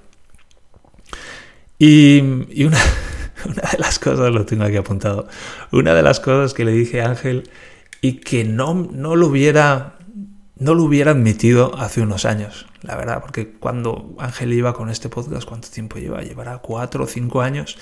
Y, 1.78 2.20
una, 2.64 2.80
una, 3.46 3.70
de 3.72 3.78
las 3.78 4.00
cosas, 4.00 4.32
lo 4.32 4.46
tengo 4.46 4.64
aquí 4.64 4.76
apuntado, 4.76 5.28
una 5.72 5.94
de 5.94 6.02
las 6.02 6.20
cosas 6.20 6.56
que 6.56 6.66
le 6.66 6.72
dije 6.72 7.02
a 7.02 7.10
Ángel 7.10 7.50
y 8.02 8.14
que 8.14 8.44
no, 8.44 8.74
no, 8.74 9.16
lo 9.16 9.28
hubiera, 9.28 10.00
no 10.58 10.74
lo 10.74 10.84
hubiera 10.84 11.12
admitido 11.12 11.78
hace 11.78 12.02
unos 12.02 12.26
años, 12.26 12.66
la 12.82 12.96
verdad, 12.96 13.22
porque 13.22 13.54
cuando 13.54 14.16
Ángel 14.18 14.52
iba 14.54 14.74
con 14.74 14.90
este 14.90 15.10
podcast, 15.10 15.48
¿cuánto 15.48 15.70
tiempo 15.70 16.00
lleva? 16.00 16.22
Llevará 16.22 16.58
cuatro 16.58 17.04
o 17.04 17.08
cinco 17.08 17.42
años. 17.42 17.78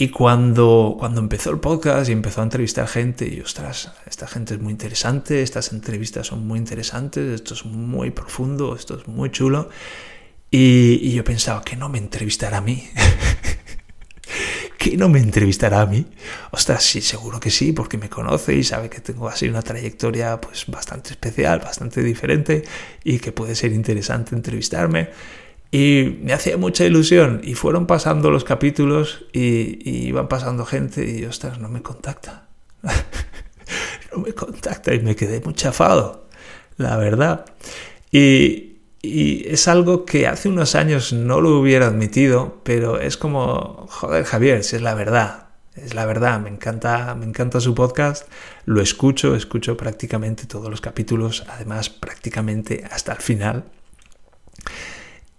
Y 0.00 0.10
cuando, 0.10 0.94
cuando 0.96 1.20
empezó 1.20 1.50
el 1.50 1.58
podcast 1.58 2.08
y 2.08 2.12
empezó 2.12 2.40
a 2.40 2.44
entrevistar 2.44 2.86
gente, 2.86 3.26
y 3.26 3.40
ostras, 3.40 3.90
esta 4.06 4.28
gente 4.28 4.54
es 4.54 4.60
muy 4.60 4.70
interesante, 4.70 5.42
estas 5.42 5.72
entrevistas 5.72 6.28
son 6.28 6.46
muy 6.46 6.60
interesantes, 6.60 7.34
esto 7.34 7.54
es 7.54 7.64
muy 7.64 8.12
profundo, 8.12 8.76
esto 8.76 8.96
es 8.96 9.08
muy 9.08 9.32
chulo. 9.32 9.70
Y, 10.52 11.10
yo 11.12 11.24
pensaba, 11.24 11.64
que 11.64 11.74
no 11.74 11.88
me 11.88 11.98
entrevistará 11.98 12.58
a 12.58 12.60
mí? 12.60 12.88
¿Que 14.78 14.96
no 14.96 15.08
me 15.08 15.18
entrevistará 15.18 15.80
a 15.80 15.86
mí? 15.86 16.06
Ostras, 16.52 16.84
sí, 16.84 17.00
seguro 17.00 17.40
que 17.40 17.50
sí, 17.50 17.72
porque 17.72 17.98
me 17.98 18.08
conoce 18.08 18.54
y 18.54 18.62
sabe 18.62 18.88
que 18.88 19.00
tengo 19.00 19.28
así 19.28 19.48
una 19.48 19.62
trayectoria 19.62 20.40
pues 20.40 20.66
bastante 20.68 21.10
especial, 21.10 21.58
bastante 21.58 22.04
diferente 22.04 22.62
y 23.02 23.18
que 23.18 23.32
puede 23.32 23.56
ser 23.56 23.72
interesante 23.72 24.36
entrevistarme. 24.36 25.10
Y 25.70 26.18
me 26.22 26.32
hacía 26.32 26.56
mucha 26.56 26.84
ilusión. 26.84 27.40
Y 27.44 27.54
fueron 27.54 27.86
pasando 27.86 28.30
los 28.30 28.44
capítulos 28.44 29.26
y, 29.32 30.06
iban 30.08 30.28
pasando 30.28 30.64
gente 30.64 31.08
y, 31.08 31.24
ostras, 31.24 31.58
no 31.58 31.68
me 31.68 31.82
contacta. 31.82 32.48
no 34.12 34.18
me 34.18 34.32
contacta 34.32 34.94
y 34.94 35.00
me 35.00 35.16
quedé 35.16 35.40
muy 35.40 35.54
chafado, 35.54 36.28
la 36.76 36.96
verdad. 36.96 37.44
Y, 38.10 38.64
es 39.00 39.68
algo 39.68 40.04
que 40.04 40.26
hace 40.26 40.48
unos 40.48 40.74
años 40.74 41.12
no 41.12 41.40
lo 41.40 41.58
hubiera 41.58 41.86
admitido, 41.86 42.60
pero 42.64 43.00
es 43.00 43.16
como, 43.16 43.86
joder, 43.88 44.24
Javier, 44.24 44.64
si 44.64 44.76
es 44.76 44.82
la 44.82 44.94
verdad. 44.94 45.48
Es 45.76 45.94
la 45.94 46.04
verdad, 46.04 46.40
me 46.40 46.50
encanta, 46.50 47.14
me 47.14 47.24
encanta 47.24 47.60
su 47.60 47.74
podcast, 47.74 48.28
lo 48.64 48.82
escucho, 48.82 49.36
escucho 49.36 49.76
prácticamente 49.76 50.46
todos 50.46 50.68
los 50.68 50.80
capítulos, 50.80 51.44
además 51.48 51.88
prácticamente 51.88 52.84
hasta 52.90 53.12
el 53.12 53.18
final. 53.18 53.64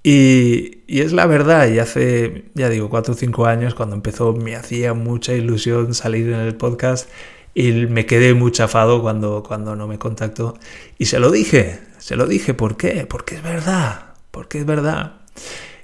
Y, 0.02 0.80
es 0.88 1.12
la 1.12 1.26
verdad, 1.26 1.70
y 1.70 1.80
hace, 1.80 2.46
ya 2.56 2.70
digo, 2.70 2.90
cuatro 2.90 3.14
o 3.14 3.18
cinco 3.18 3.46
años, 3.46 3.76
cuando 3.76 3.96
empezó, 3.96 4.34
me 4.34 4.56
hacía 4.56 4.94
mucha 4.94 5.34
ilusión 5.34 5.94
salir 5.94 6.30
en 6.30 6.40
el 6.40 6.56
podcast 6.56 7.10
y 7.54 7.72
me 7.72 8.06
quedé 8.06 8.34
muy 8.34 8.52
chafado 8.52 9.02
cuando, 9.02 9.44
cuando 9.44 9.76
no 9.76 9.88
me 9.88 10.00
contactó. 10.00 10.58
Y 10.98 11.06
se 11.06 11.20
lo 11.20 11.32
dije, 11.32 11.80
se 11.98 12.16
lo 12.16 12.28
dije, 12.28 12.54
¿por 12.54 12.78
qué? 12.78 13.06
Porque 13.10 13.36
es 13.36 13.44
verdad, 13.44 14.14
porque 14.32 14.60
es 14.60 14.66
verdad. 14.66 15.22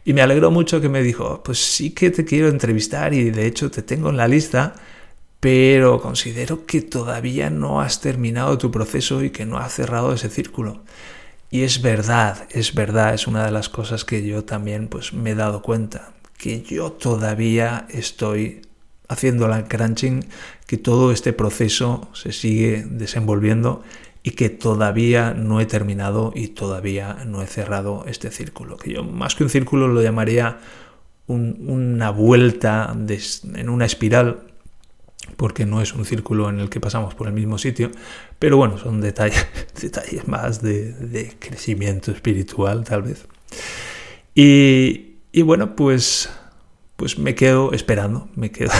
Y 0.05 0.13
me 0.13 0.21
alegró 0.21 0.51
mucho 0.51 0.79
que 0.81 0.89
me 0.89 1.01
dijo, 1.01 1.43
pues 1.43 1.59
sí 1.59 1.91
que 1.91 2.11
te 2.11 2.25
quiero 2.25 2.47
entrevistar 2.47 3.13
y 3.13 3.31
de 3.31 3.47
hecho 3.47 3.71
te 3.71 3.81
tengo 3.81 4.09
en 4.09 4.17
la 4.17 4.27
lista, 4.27 4.75
pero 5.39 5.99
considero 5.99 6.65
que 6.65 6.81
todavía 6.81 7.49
no 7.49 7.81
has 7.81 8.01
terminado 8.01 8.57
tu 8.57 8.71
proceso 8.71 9.23
y 9.23 9.31
que 9.31 9.45
no 9.45 9.57
has 9.57 9.73
cerrado 9.73 10.13
ese 10.13 10.29
círculo. 10.29 10.83
Y 11.55 11.63
es 11.63 11.81
verdad, 11.81 12.49
es 12.51 12.73
verdad, 12.73 13.13
es 13.13 13.27
una 13.27 13.45
de 13.45 13.51
las 13.51 13.69
cosas 13.69 14.03
que 14.03 14.27
yo 14.27 14.43
también 14.43 14.89
pues 14.89 15.13
me 15.13 15.31
he 15.31 15.35
dado 15.35 15.61
cuenta, 15.61 16.11
que 16.37 16.63
yo 16.63 16.91
todavía 16.91 17.87
estoy 17.89 18.63
haciendo 19.07 19.47
la 19.47 19.63
crunching, 19.63 20.25
que 20.67 20.75
todo 20.75 21.13
este 21.13 21.31
proceso 21.31 22.09
se 22.11 22.33
sigue 22.33 22.85
desenvolviendo 22.85 23.83
y 24.21 24.31
que 24.31 24.49
todavía 24.49 25.33
no 25.33 25.61
he 25.61 25.65
terminado 25.65 26.33
y 26.35 26.49
todavía 26.49 27.23
no 27.25 27.41
he 27.41 27.47
cerrado 27.47 28.03
este 28.05 28.31
círculo, 28.31 28.75
que 28.75 28.91
yo 28.91 29.05
más 29.05 29.33
que 29.35 29.45
un 29.45 29.49
círculo 29.49 29.87
lo 29.87 30.01
llamaría 30.01 30.57
una 31.27 32.09
vuelta 32.09 32.93
en 32.93 33.69
una 33.69 33.85
espiral 33.85 34.41
porque 35.37 35.65
no 35.65 35.81
es 35.81 35.93
un 35.93 36.03
círculo 36.03 36.49
en 36.49 36.59
el 36.59 36.69
que 36.69 36.81
pasamos 36.81 37.15
por 37.15 37.27
el 37.27 37.33
mismo 37.33 37.57
sitio, 37.57 37.91
pero 38.39 38.57
bueno, 38.57 38.77
son 38.77 39.01
detalles, 39.01 39.47
detalles 39.81 40.27
más 40.27 40.61
de, 40.61 41.35
crecimiento 41.39 42.11
espiritual 42.11 42.83
tal 42.83 43.03
vez. 43.03 43.25
Y, 44.33 45.17
y, 45.31 45.41
bueno, 45.41 45.75
pues, 45.75 46.29
pues 46.95 47.17
me 47.17 47.35
quedo 47.35 47.71
esperando, 47.71 48.29
me 48.35 48.51
quedo, 48.51 48.71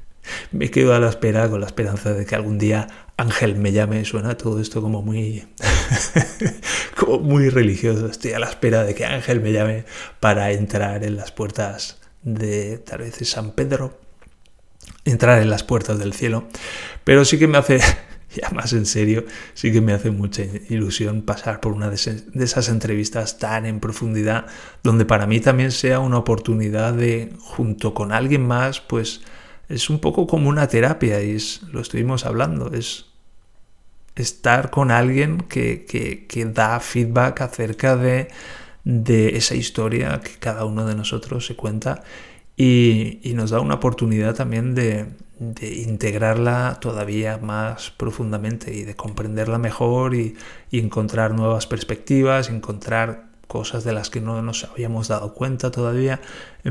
me 0.52 0.70
quedo 0.70 0.94
a 0.94 1.00
la 1.00 1.08
espera 1.08 1.48
con 1.48 1.60
la 1.60 1.66
esperanza 1.66 2.12
de 2.12 2.24
que 2.24 2.34
algún 2.34 2.58
día 2.58 2.86
Ángel 3.16 3.56
me 3.56 3.72
llame, 3.72 4.04
suena 4.04 4.36
todo 4.36 4.60
esto 4.60 4.80
como 4.80 5.02
muy, 5.02 5.46
como 6.96 7.18
muy 7.18 7.48
religioso, 7.48 8.06
estoy 8.06 8.32
a 8.32 8.38
la 8.38 8.48
espera 8.48 8.84
de 8.84 8.94
que 8.94 9.04
Ángel 9.04 9.40
me 9.40 9.52
llame 9.52 9.84
para 10.20 10.52
entrar 10.52 11.04
en 11.04 11.16
las 11.16 11.32
puertas 11.32 12.00
de 12.22 12.78
tal 12.78 13.00
vez 13.00 13.18
de 13.18 13.24
San 13.24 13.52
Pedro 13.52 13.98
entrar 15.04 15.40
en 15.42 15.50
las 15.50 15.64
puertas 15.64 15.98
del 15.98 16.12
cielo. 16.12 16.44
Pero 17.04 17.24
sí 17.24 17.38
que 17.38 17.46
me 17.46 17.58
hace, 17.58 17.80
y 18.36 18.44
además 18.44 18.72
en 18.72 18.86
serio 18.86 19.24
sí 19.54 19.72
que 19.72 19.80
me 19.80 19.92
hace 19.92 20.10
mucha 20.10 20.42
ilusión 20.68 21.22
pasar 21.22 21.60
por 21.60 21.72
una 21.72 21.90
de 21.90 21.96
esas 21.96 22.68
entrevistas 22.68 23.38
tan 23.38 23.66
en 23.66 23.80
profundidad 23.80 24.46
donde 24.82 25.04
para 25.04 25.26
mí 25.26 25.40
también 25.40 25.72
sea 25.72 26.00
una 26.00 26.18
oportunidad 26.18 26.94
de 26.94 27.32
junto 27.40 27.94
con 27.94 28.12
alguien 28.12 28.46
más 28.46 28.80
pues 28.80 29.22
es 29.68 29.90
un 29.90 30.00
poco 30.00 30.26
como 30.26 30.48
una 30.48 30.68
terapia 30.68 31.22
y 31.22 31.38
lo 31.72 31.80
estuvimos 31.80 32.26
hablando 32.26 32.72
es 32.72 33.06
estar 34.16 34.70
con 34.70 34.90
alguien 34.90 35.38
que, 35.42 35.86
que, 35.86 36.44
da 36.46 36.80
feedback 36.80 37.40
acerca 37.40 37.96
de, 37.96 38.28
de 38.84 39.36
esa 39.36 39.54
historia 39.54 40.20
que 40.20 40.32
cada 40.38 40.64
uno 40.64 40.84
de 40.86 40.94
nosotros 40.94 41.46
se 41.46 41.56
cuenta 41.56 42.02
y, 42.62 43.20
y 43.22 43.32
nos 43.32 43.48
da 43.48 43.60
una 43.60 43.76
oportunidad 43.76 44.34
también 44.34 44.74
de, 44.74 45.06
integrarla 45.62 46.76
todavía 46.78 47.38
más 47.38 47.90
profundamente 47.90 48.74
y 48.74 48.84
de 48.84 48.94
comprenderla 48.94 49.56
mejor 49.56 50.14
y, 50.14 50.36
encontrar 50.70 51.32
nuevas 51.32 51.66
perspectivas, 51.66 52.50
encontrar 52.50 53.30
cosas 53.46 53.82
de 53.82 53.94
las 53.94 54.10
que 54.10 54.20
no 54.20 54.42
nos 54.42 54.64
habíamos 54.64 55.08
dado 55.08 55.32
cuenta 55.32 55.70
todavía. 55.70 56.20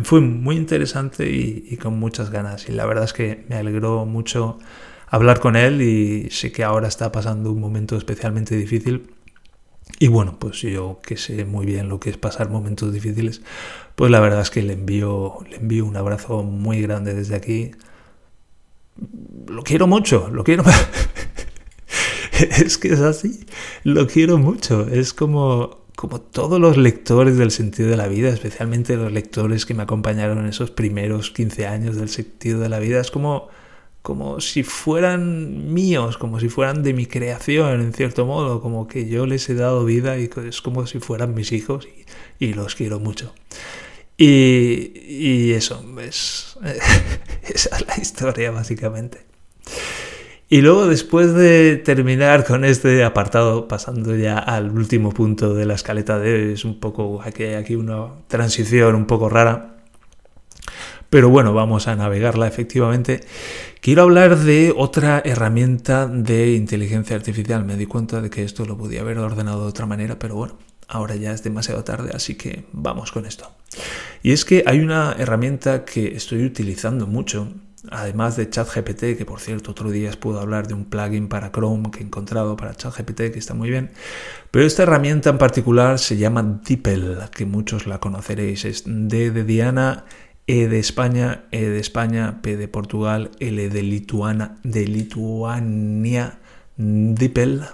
Fue 0.04 0.22
muy 0.22 0.58
interesante 0.58 1.28
y, 1.28 1.76
con 1.78 1.98
muchas 1.98 2.30
ganas. 2.30 2.70
Y 2.70 2.74
la 2.74 2.86
verdad 2.86 3.06
es 3.06 3.14
que 3.14 3.44
me 3.50 3.56
alegró 3.56 4.06
mucho 4.06 4.60
hablar 5.08 5.40
con 5.40 5.56
él 5.56 5.82
y 5.82 6.30
sé 6.30 6.52
que 6.52 6.64
ahora 6.64 6.88
está 6.88 7.12
pasando 7.12 7.52
un 7.52 7.60
momento 7.60 7.98
especialmente 7.98 8.56
difícil. 8.56 9.10
Y 9.98 10.08
bueno, 10.08 10.38
pues 10.40 10.62
yo 10.62 11.00
que 11.04 11.18
sé 11.18 11.44
muy 11.46 11.66
bien 11.66 11.90
lo 11.90 12.00
que 12.00 12.10
es 12.10 12.18
pasar 12.18 12.50
momentos 12.50 12.94
difíciles, 12.94 13.42
pues 13.96 14.12
la 14.12 14.20
verdad 14.20 14.42
es 14.42 14.50
que 14.50 14.62
le 14.62 14.74
envío, 14.74 15.40
le 15.50 15.58
envío 15.58 15.86
un 15.86 15.98
abrazo 15.98 16.44
muy 16.44 16.82
grande 16.82 17.14
desde 17.14 17.36
aquí 17.36 17.72
lo 19.48 19.64
quiero 19.64 19.88
mucho, 19.88 20.30
lo 20.30 20.44
quiero. 20.44 20.64
es 22.40 22.78
que 22.78 22.90
es 22.90 23.00
así, 23.00 23.46
lo 23.84 24.08
quiero 24.08 24.38
mucho. 24.38 24.88
Es 24.88 25.14
como, 25.14 25.86
como 25.96 26.22
todos 26.22 26.60
los 26.60 26.78
lectores 26.78 27.38
del 27.38 27.52
sentido 27.52 27.90
de 27.90 27.98
la 27.98 28.08
vida, 28.08 28.30
especialmente 28.30 28.96
los 28.96 29.12
lectores 29.12 29.66
que 29.66 29.74
me 29.74 29.84
acompañaron 29.84 30.40
en 30.40 30.48
esos 30.48 30.72
primeros 30.72 31.32
15 31.32 31.68
años 31.68 31.96
del 31.96 32.10
sentido 32.10 32.60
de 32.60 32.70
la 32.70 32.80
vida, 32.80 33.00
es 33.00 33.12
como, 33.12 33.50
como 34.02 34.40
si 34.40 34.64
fueran 34.64 35.74
míos, 35.74 36.18
como 36.18 36.40
si 36.40 36.50
fueran 36.50 36.84
de 36.84 36.94
mi 36.94 37.06
creación, 37.06 37.82
en 37.82 37.94
cierto 37.94 38.26
modo, 38.26 38.62
como 38.62 38.88
que 38.88 39.08
yo 39.08 39.26
les 39.26 39.50
he 39.50 39.56
dado 39.56 39.86
vida 39.86 40.18
y 40.18 40.30
es 40.48 40.62
como 40.62 40.88
si 40.88 41.00
fueran 41.00 41.34
mis 41.34 41.52
hijos 41.52 41.88
y, 42.40 42.54
los 42.54 42.76
quiero 42.76 43.00
mucho. 43.00 43.34
Y, 44.18 44.92
y 45.08 45.52
eso, 45.52 45.84
es, 46.02 46.58
esa 47.44 47.78
es 47.78 47.88
la 47.88 47.98
historia 47.98 48.52
básicamente. 48.52 49.30
Y 50.52 50.62
luego 50.62 50.88
después 50.88 51.36
de 51.36 51.78
terminar 51.78 52.44
con 52.44 52.66
este 52.66 53.04
apartado, 53.04 53.68
pasando 53.68 54.16
ya 54.16 54.40
al 54.40 54.72
último 54.72 55.12
punto 55.12 55.54
de 55.54 55.68
la 55.68 55.76
escaleta 55.76 56.18
de 56.18 56.54
es 56.54 56.66
un 56.66 56.80
poco 56.80 57.22
aquí, 57.22 57.44
aquí 57.46 57.76
una 57.76 58.08
transición 58.28 58.96
un 58.96 59.06
poco 59.06 59.30
rara. 59.30 59.79
Pero 61.10 61.30
bueno, 61.30 61.54
vamos 61.54 61.88
a 61.88 61.96
navegarla 61.96 62.48
efectivamente. 62.48 63.22
Quiero 63.82 64.04
hablar 64.04 64.38
de 64.38 64.74
otra 64.76 65.22
herramienta 65.26 66.06
de 66.06 66.54
inteligencia 66.54 67.16
artificial. 67.16 67.66
Me 67.66 67.78
di 67.78 67.88
cuenta 67.88 68.22
de 68.22 68.30
que 68.30 68.44
esto 68.44 68.66
lo 68.66 68.78
podía 68.78 69.02
haber 69.02 69.18
ordenado 69.18 69.64
de 69.64 69.70
otra 69.70 69.88
manera, 69.88 70.20
pero 70.20 70.36
bueno, 70.36 70.58
ahora 70.88 71.16
ya 71.16 71.32
es 71.32 71.44
demasiado 71.44 71.84
tarde, 71.84 72.12
así 72.14 72.36
que 72.36 72.66
vamos 72.74 73.12
con 73.12 73.26
esto. 73.26 73.52
Y 74.22 74.34
es 74.34 74.46
que 74.46 74.64
hay 74.68 74.80
una 74.80 75.16
herramienta 75.18 75.86
que 75.86 76.16
estoy 76.16 76.44
utilizando 76.44 77.08
mucho, 77.08 77.48
además 77.90 78.36
de 78.36 78.50
ChatGPT, 78.50 79.18
que 79.18 79.26
por 79.26 79.40
cierto 79.40 79.72
otro 79.72 79.90
día 79.90 80.10
os 80.10 80.18
puedo 80.18 80.40
hablar 80.40 80.68
de 80.68 80.74
un 80.74 80.86
plugin 80.86 81.28
para 81.28 81.52
Chrome 81.52 81.90
que 81.92 82.00
he 82.00 82.04
encontrado 82.04 82.56
para 82.56 82.76
ChatGPT, 82.76 83.32
que 83.32 83.40
está 83.40 83.54
muy 83.56 83.70
bien. 83.70 83.92
Pero 84.52 84.66
esta 84.66 84.84
herramienta 84.84 85.30
en 85.30 85.38
particular 85.38 85.98
se 85.98 86.18
llama 86.18 86.62
DeepL, 86.68 87.30
que 87.32 87.46
muchos 87.46 87.88
la 87.88 88.00
conoceréis. 88.00 88.66
Es 88.66 88.84
de 88.86 89.44
Diana, 89.44 90.06
E 90.50 90.66
de 90.66 90.80
España, 90.80 91.46
E 91.52 91.70
de 91.70 91.78
España, 91.78 92.42
P 92.42 92.58
de 92.58 92.68
Portugal, 92.68 93.30
L 93.40 93.70
de 93.70 93.84
Lituana, 93.84 94.58
de 94.64 94.88
Lituania, 94.88 96.40
DeepL. 96.76 97.66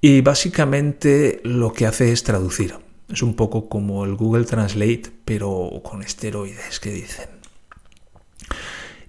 Y 0.00 0.20
básicamente 0.20 1.40
lo 1.44 1.72
que 1.72 1.86
hace 1.86 2.10
es 2.10 2.24
traducir. 2.24 2.74
Es 3.08 3.22
un 3.22 3.36
poco 3.36 3.68
como 3.68 4.04
el 4.04 4.16
Google 4.16 4.44
Translate, 4.44 5.04
pero 5.24 5.70
con 5.84 6.02
esteroides, 6.02 6.80
que 6.80 6.90
dicen. 6.90 7.28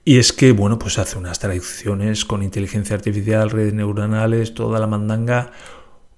Y 0.04 0.20
es 0.20 0.32
que, 0.32 0.52
bueno, 0.52 0.78
pues 0.78 1.00
hace 1.00 1.18
unas 1.18 1.40
traducciones 1.40 2.24
con 2.24 2.44
inteligencia 2.44 2.96
artificial, 2.96 3.50
redes 3.50 3.74
neuronales, 3.74 4.54
toda 4.54 4.80
la 4.80 4.86
mandanga. 4.86 5.52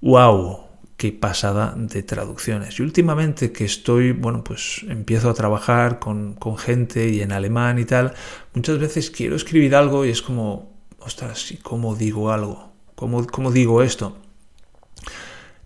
¡Wow! 0.02 0.67
Qué 0.98 1.12
pasada 1.12 1.76
de 1.78 2.02
traducciones. 2.02 2.80
Y 2.80 2.82
últimamente 2.84 3.52
que 3.52 3.66
estoy, 3.66 4.14
bueno, 4.14 4.44
pues 4.44 4.84
empiezo 4.90 5.30
a 5.30 5.36
trabajar 5.36 6.00
con, 6.00 6.34
con 6.34 6.58
gente 6.58 7.08
y 7.10 7.22
en 7.22 7.32
alemán 7.32 7.78
y 7.78 7.86
tal, 7.86 8.14
muchas 8.56 8.80
veces 8.80 9.12
quiero 9.12 9.36
escribir 9.36 9.76
algo 9.76 10.06
y 10.06 10.10
es 10.10 10.24
como, 10.24 10.76
ostras, 11.00 11.52
¿y 11.52 11.58
cómo 11.58 11.96
digo 11.96 12.32
algo? 12.32 12.74
¿Cómo, 12.96 13.28
cómo 13.28 13.52
digo 13.52 13.84
esto? 13.84 14.18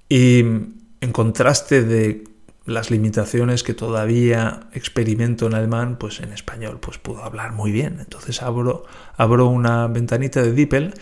Y 0.10 0.40
en 0.40 1.12
contraste 1.14 1.84
de 1.84 2.26
las 2.66 2.92
limitaciones 2.92 3.64
que 3.64 3.74
todavía 3.74 4.68
experimento 4.74 5.48
en 5.48 5.56
alemán, 5.56 5.98
pues 5.98 6.20
en 6.20 6.32
español 6.32 6.80
pues 6.80 6.98
puedo 6.98 7.24
hablar 7.24 7.54
muy 7.54 7.72
bien. 7.72 7.98
Entonces 8.00 8.42
abro, 8.42 8.84
abro 9.16 9.48
una 9.48 9.88
ventanita 9.88 10.42
de 10.42 10.52
DeepL 10.52 10.94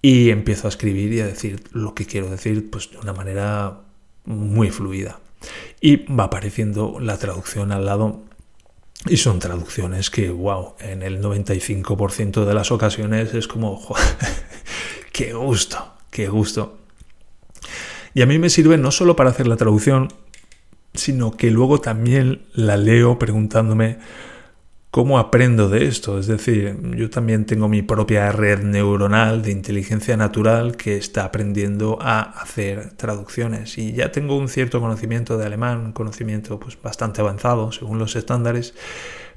y 0.00 0.30
empiezo 0.30 0.68
a 0.68 0.70
escribir 0.70 1.12
y 1.12 1.20
a 1.20 1.26
decir 1.26 1.62
lo 1.72 1.94
que 1.94 2.06
quiero 2.06 2.30
decir 2.30 2.70
pues 2.70 2.90
de 2.90 2.98
una 2.98 3.12
manera 3.12 3.80
muy 4.24 4.70
fluida. 4.70 5.20
Y 5.80 6.06
va 6.12 6.24
apareciendo 6.24 6.98
la 7.00 7.18
traducción 7.18 7.72
al 7.72 7.86
lado 7.86 8.22
y 9.06 9.16
son 9.16 9.38
traducciones 9.38 10.10
que, 10.10 10.30
wow, 10.30 10.74
en 10.80 11.02
el 11.02 11.22
95% 11.22 12.44
de 12.44 12.54
las 12.54 12.72
ocasiones 12.72 13.32
es 13.34 13.46
como, 13.46 13.80
qué 15.12 15.32
gusto, 15.34 15.94
qué 16.10 16.28
gusto. 16.28 16.78
Y 18.14 18.22
a 18.22 18.26
mí 18.26 18.38
me 18.38 18.50
sirve 18.50 18.76
no 18.76 18.90
solo 18.90 19.14
para 19.14 19.30
hacer 19.30 19.46
la 19.46 19.56
traducción, 19.56 20.08
sino 20.94 21.36
que 21.36 21.50
luego 21.50 21.80
también 21.80 22.46
la 22.54 22.76
leo 22.76 23.18
preguntándome 23.18 23.98
cómo 24.98 25.20
aprendo 25.20 25.68
de 25.68 25.86
esto. 25.86 26.18
Es 26.18 26.26
decir, 26.26 26.76
yo 26.96 27.08
también 27.08 27.46
tengo 27.46 27.68
mi 27.68 27.82
propia 27.82 28.32
red 28.32 28.64
neuronal 28.64 29.42
de 29.42 29.52
inteligencia 29.52 30.16
natural 30.16 30.76
que 30.76 30.96
está 30.96 31.24
aprendiendo 31.24 32.00
a 32.00 32.22
hacer 32.22 32.94
traducciones. 32.96 33.78
Y 33.78 33.92
ya 33.92 34.10
tengo 34.10 34.36
un 34.36 34.48
cierto 34.48 34.80
conocimiento 34.80 35.38
de 35.38 35.46
alemán, 35.46 35.78
un 35.78 35.92
conocimiento 35.92 36.58
pues, 36.58 36.76
bastante 36.82 37.20
avanzado 37.20 37.70
según 37.70 38.00
los 38.00 38.16
estándares, 38.16 38.74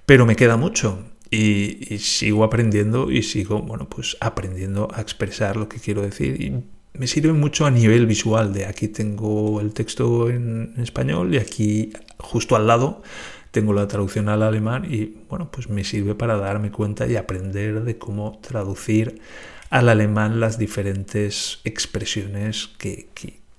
pero 0.08 0.26
me 0.26 0.36
queda 0.36 0.58
mucho. 0.58 0.98
Y, 1.30 1.94
y, 1.94 2.00
sigo 2.00 2.44
aprendiendo 2.44 3.12
y 3.12 3.22
sigo, 3.22 3.62
bueno, 3.62 3.88
pues 3.88 4.18
aprendiendo 4.20 4.88
a 4.92 5.00
expresar 5.00 5.58
lo 5.58 5.70
que 5.70 5.78
quiero 5.78 6.02
decir. 6.02 6.42
Y 6.42 6.64
me 6.98 7.06
sirve 7.06 7.34
mucho 7.34 7.68
a 7.68 7.70
nivel 7.70 8.08
visual, 8.08 8.52
de 8.52 8.66
aquí 8.66 8.88
tengo 8.88 9.62
el 9.62 9.76
texto 9.76 10.28
en 10.28 10.74
español 10.80 11.36
y 11.36 11.38
aquí 11.38 11.94
justo 12.18 12.56
al 12.56 12.66
lado 12.66 13.04
tengo 13.52 13.74
la 13.74 13.88
traducción 13.88 14.30
al 14.30 14.44
alemán 14.44 14.86
y 14.90 15.18
bueno, 15.30 15.52
pues 15.52 15.70
me 15.70 15.84
sirve 15.84 16.16
para 16.16 16.38
darme 16.38 16.72
cuenta 16.72 17.06
y 17.08 17.18
aprender 17.18 17.84
de 17.84 17.98
cómo 17.98 18.40
traducir 18.42 19.22
al 19.70 19.90
alemán 19.90 20.40
las 20.40 20.58
diferentes 20.58 21.60
expresiones 21.64 22.70
que, 22.78 23.10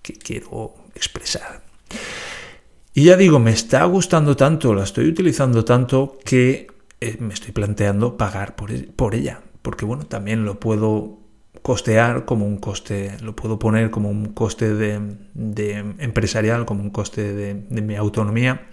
quiero 0.02 0.74
expresar. 0.94 1.62
Y 2.94 3.04
ya 3.04 3.16
digo, 3.16 3.38
me 3.38 3.52
está 3.52 3.84
gustando 3.84 4.36
tanto, 4.36 4.74
la 4.74 4.84
estoy 4.84 5.06
utilizando 5.08 5.64
tanto 5.64 6.18
que 6.24 6.66
eh, 7.00 7.16
me 7.20 7.32
estoy 7.32 7.52
planteando 7.52 8.16
pagar 8.16 8.56
por, 8.56 8.72
e, 8.72 8.82
por 8.82 9.14
ella, 9.14 9.40
porque 9.62 9.84
bueno, 9.84 10.04
también 10.04 10.44
lo 10.44 10.60
puedo 10.60 11.22
costear 11.62 12.24
como 12.24 12.44
un 12.44 12.58
coste, 12.58 13.16
lo 13.22 13.36
puedo 13.36 13.58
poner 13.58 13.90
como 13.90 14.10
un 14.10 14.32
coste 14.32 14.74
de, 14.74 14.98
empresarial, 15.98 16.66
como 16.66 16.82
un 16.82 16.90
coste 16.90 17.32
de, 17.32 17.82
mi 17.82 17.94
autonomía 17.94 18.66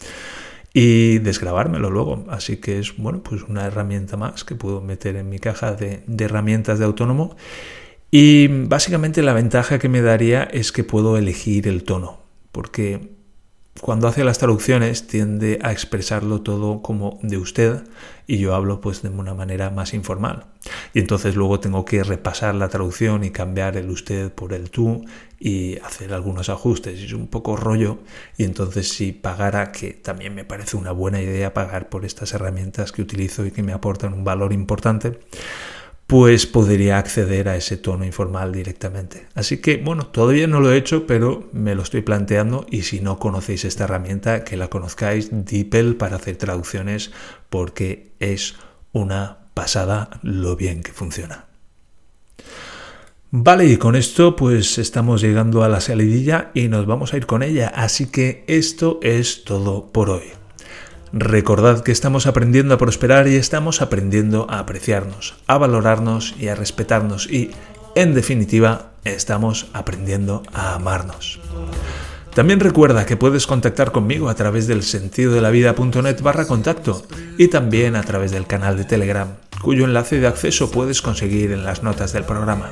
y 0.81 1.19
desgrabármelo 1.19 1.89
luego. 1.89 2.23
Así 2.29 2.55
que 2.55 2.79
es 2.79 2.95
bueno, 2.95 3.21
pues 3.21 3.43
una 3.43 3.65
herramienta 3.65 4.15
más 4.15 4.45
que 4.45 4.55
puedo 4.55 4.79
meter 4.79 5.17
en 5.17 5.27
mi 5.27 5.37
caja 5.37 5.73
de, 5.73 6.03
de 6.07 6.23
herramientas 6.23 6.79
de 6.79 6.85
autónomo. 6.85 7.35
Y 8.11 8.47
básicamente 8.47 9.21
la 9.21 9.33
ventaja 9.33 9.77
que 9.77 9.89
me 9.89 10.01
daría 10.01 10.43
es 10.43 10.71
que 10.71 10.85
puedo 10.85 11.17
elegir 11.17 11.67
el 11.67 11.83
tono, 11.83 12.21
porque 12.53 13.18
cuando 13.81 14.07
hace 14.07 14.23
las 14.23 14.39
traducciones 14.39 15.07
tiende 15.07 15.59
a 15.61 15.71
expresarlo 15.71 16.41
todo 16.41 16.81
como 16.81 17.17
de 17.21 17.37
usted 17.37 17.83
y 18.27 18.37
yo 18.37 18.53
hablo 18.53 18.81
pues 18.81 19.01
de 19.01 19.09
una 19.09 19.33
manera 19.33 19.69
más 19.69 19.93
informal. 19.93 20.45
Y 20.93 20.99
entonces 20.99 21.35
luego 21.35 21.59
tengo 21.59 21.85
que 21.85 22.03
repasar 22.03 22.55
la 22.55 22.67
traducción 22.67 23.23
y 23.23 23.31
cambiar 23.31 23.77
el 23.77 23.89
usted 23.89 24.31
por 24.31 24.53
el 24.53 24.69
tú 24.69 25.05
y 25.39 25.77
hacer 25.79 26.13
algunos 26.13 26.49
ajustes. 26.49 26.99
Es 26.99 27.13
un 27.13 27.27
poco 27.27 27.55
rollo 27.55 27.99
y 28.37 28.43
entonces 28.43 28.89
si 28.89 29.13
pagara, 29.13 29.71
que 29.71 29.93
también 29.93 30.35
me 30.35 30.43
parece 30.43 30.75
una 30.75 30.91
buena 30.91 31.21
idea 31.21 31.53
pagar 31.53 31.89
por 31.89 32.03
estas 32.03 32.33
herramientas 32.33 32.91
que 32.91 33.01
utilizo 33.01 33.45
y 33.45 33.51
que 33.51 33.63
me 33.63 33.71
aportan 33.71 34.13
un 34.13 34.25
valor 34.25 34.51
importante, 34.51 35.19
pues 36.09 36.47
podría 36.47 36.97
acceder 36.97 37.47
a 37.49 37.55
ese 37.55 37.77
tono 37.77 38.03
informal 38.03 38.51
directamente. 38.51 39.27
Así 39.35 39.57
que, 39.57 39.77
bueno, 39.77 40.07
todavía 40.07 40.47
no 40.47 40.59
lo 40.59 40.73
he 40.73 40.77
hecho, 40.77 41.05
pero 41.05 41.47
me 41.53 41.75
lo 41.75 41.83
estoy 41.83 42.01
planteando 42.01 42.65
y 42.67 42.81
si 42.81 42.99
no 42.99 43.19
conocéis 43.19 43.63
esta 43.63 43.83
herramienta, 43.83 44.43
que 44.43 44.57
la 44.57 44.69
conozcáis, 44.69 45.29
DeepL 45.31 45.97
para 45.97 46.15
hacer 46.15 46.35
traducciones, 46.35 47.11
porque 47.51 48.09
es 48.19 48.55
una 48.91 49.37
pasada 49.53 50.09
lo 50.23 50.55
bien 50.55 50.81
que 50.81 50.93
funciona. 50.93 51.45
Vale, 53.29 53.67
y 53.67 53.77
con 53.77 53.95
esto 53.95 54.35
pues 54.35 54.79
estamos 54.79 55.21
llegando 55.21 55.63
a 55.63 55.69
la 55.69 55.79
salidilla 55.79 56.49
y 56.55 56.69
nos 56.69 56.87
vamos 56.87 57.13
a 57.13 57.17
ir 57.17 57.27
con 57.27 57.43
ella, 57.43 57.67
así 57.67 58.07
que 58.07 58.45
esto 58.47 58.99
es 59.03 59.43
todo 59.43 59.91
por 59.91 60.09
hoy. 60.09 60.38
Recordad 61.11 61.81
que 61.81 61.91
estamos 61.91 62.27
aprendiendo 62.27 62.75
a 62.75 62.77
prosperar 62.77 63.27
y 63.27 63.35
estamos 63.35 63.81
aprendiendo 63.81 64.45
a 64.49 64.59
apreciarnos, 64.59 65.35
a 65.47 65.57
valorarnos 65.57 66.35
y 66.39 66.49
a 66.49 66.55
respetarnos 66.55 67.27
y, 67.27 67.51
en 67.95 68.13
definitiva, 68.13 68.91
estamos 69.03 69.67
aprendiendo 69.73 70.43
a 70.53 70.75
amarnos. 70.75 71.39
También 72.33 72.59
recuerda 72.59 73.07
que 73.07 73.17
puedes 73.17 73.47
contactar 73.47 73.91
conmigo 73.91 74.29
a 74.29 74.35
través 74.35 74.67
del 74.67 74.83
sentido 74.83 75.33
de 75.33 75.41
la 75.41 75.49
vida.net 75.49 76.21
barra 76.21 76.45
contacto 76.45 77.01
y 77.37 77.47
también 77.47 77.95
a 77.95 78.03
través 78.03 78.31
del 78.31 78.45
canal 78.45 78.77
de 78.77 78.85
Telegram, 78.85 79.29
cuyo 79.61 79.85
enlace 79.85 80.19
de 80.19 80.27
acceso 80.27 80.69
puedes 80.69 81.01
conseguir 81.01 81.51
en 81.51 81.65
las 81.65 81.81
notas 81.81 82.13
del 82.13 82.23
programa. 82.23 82.71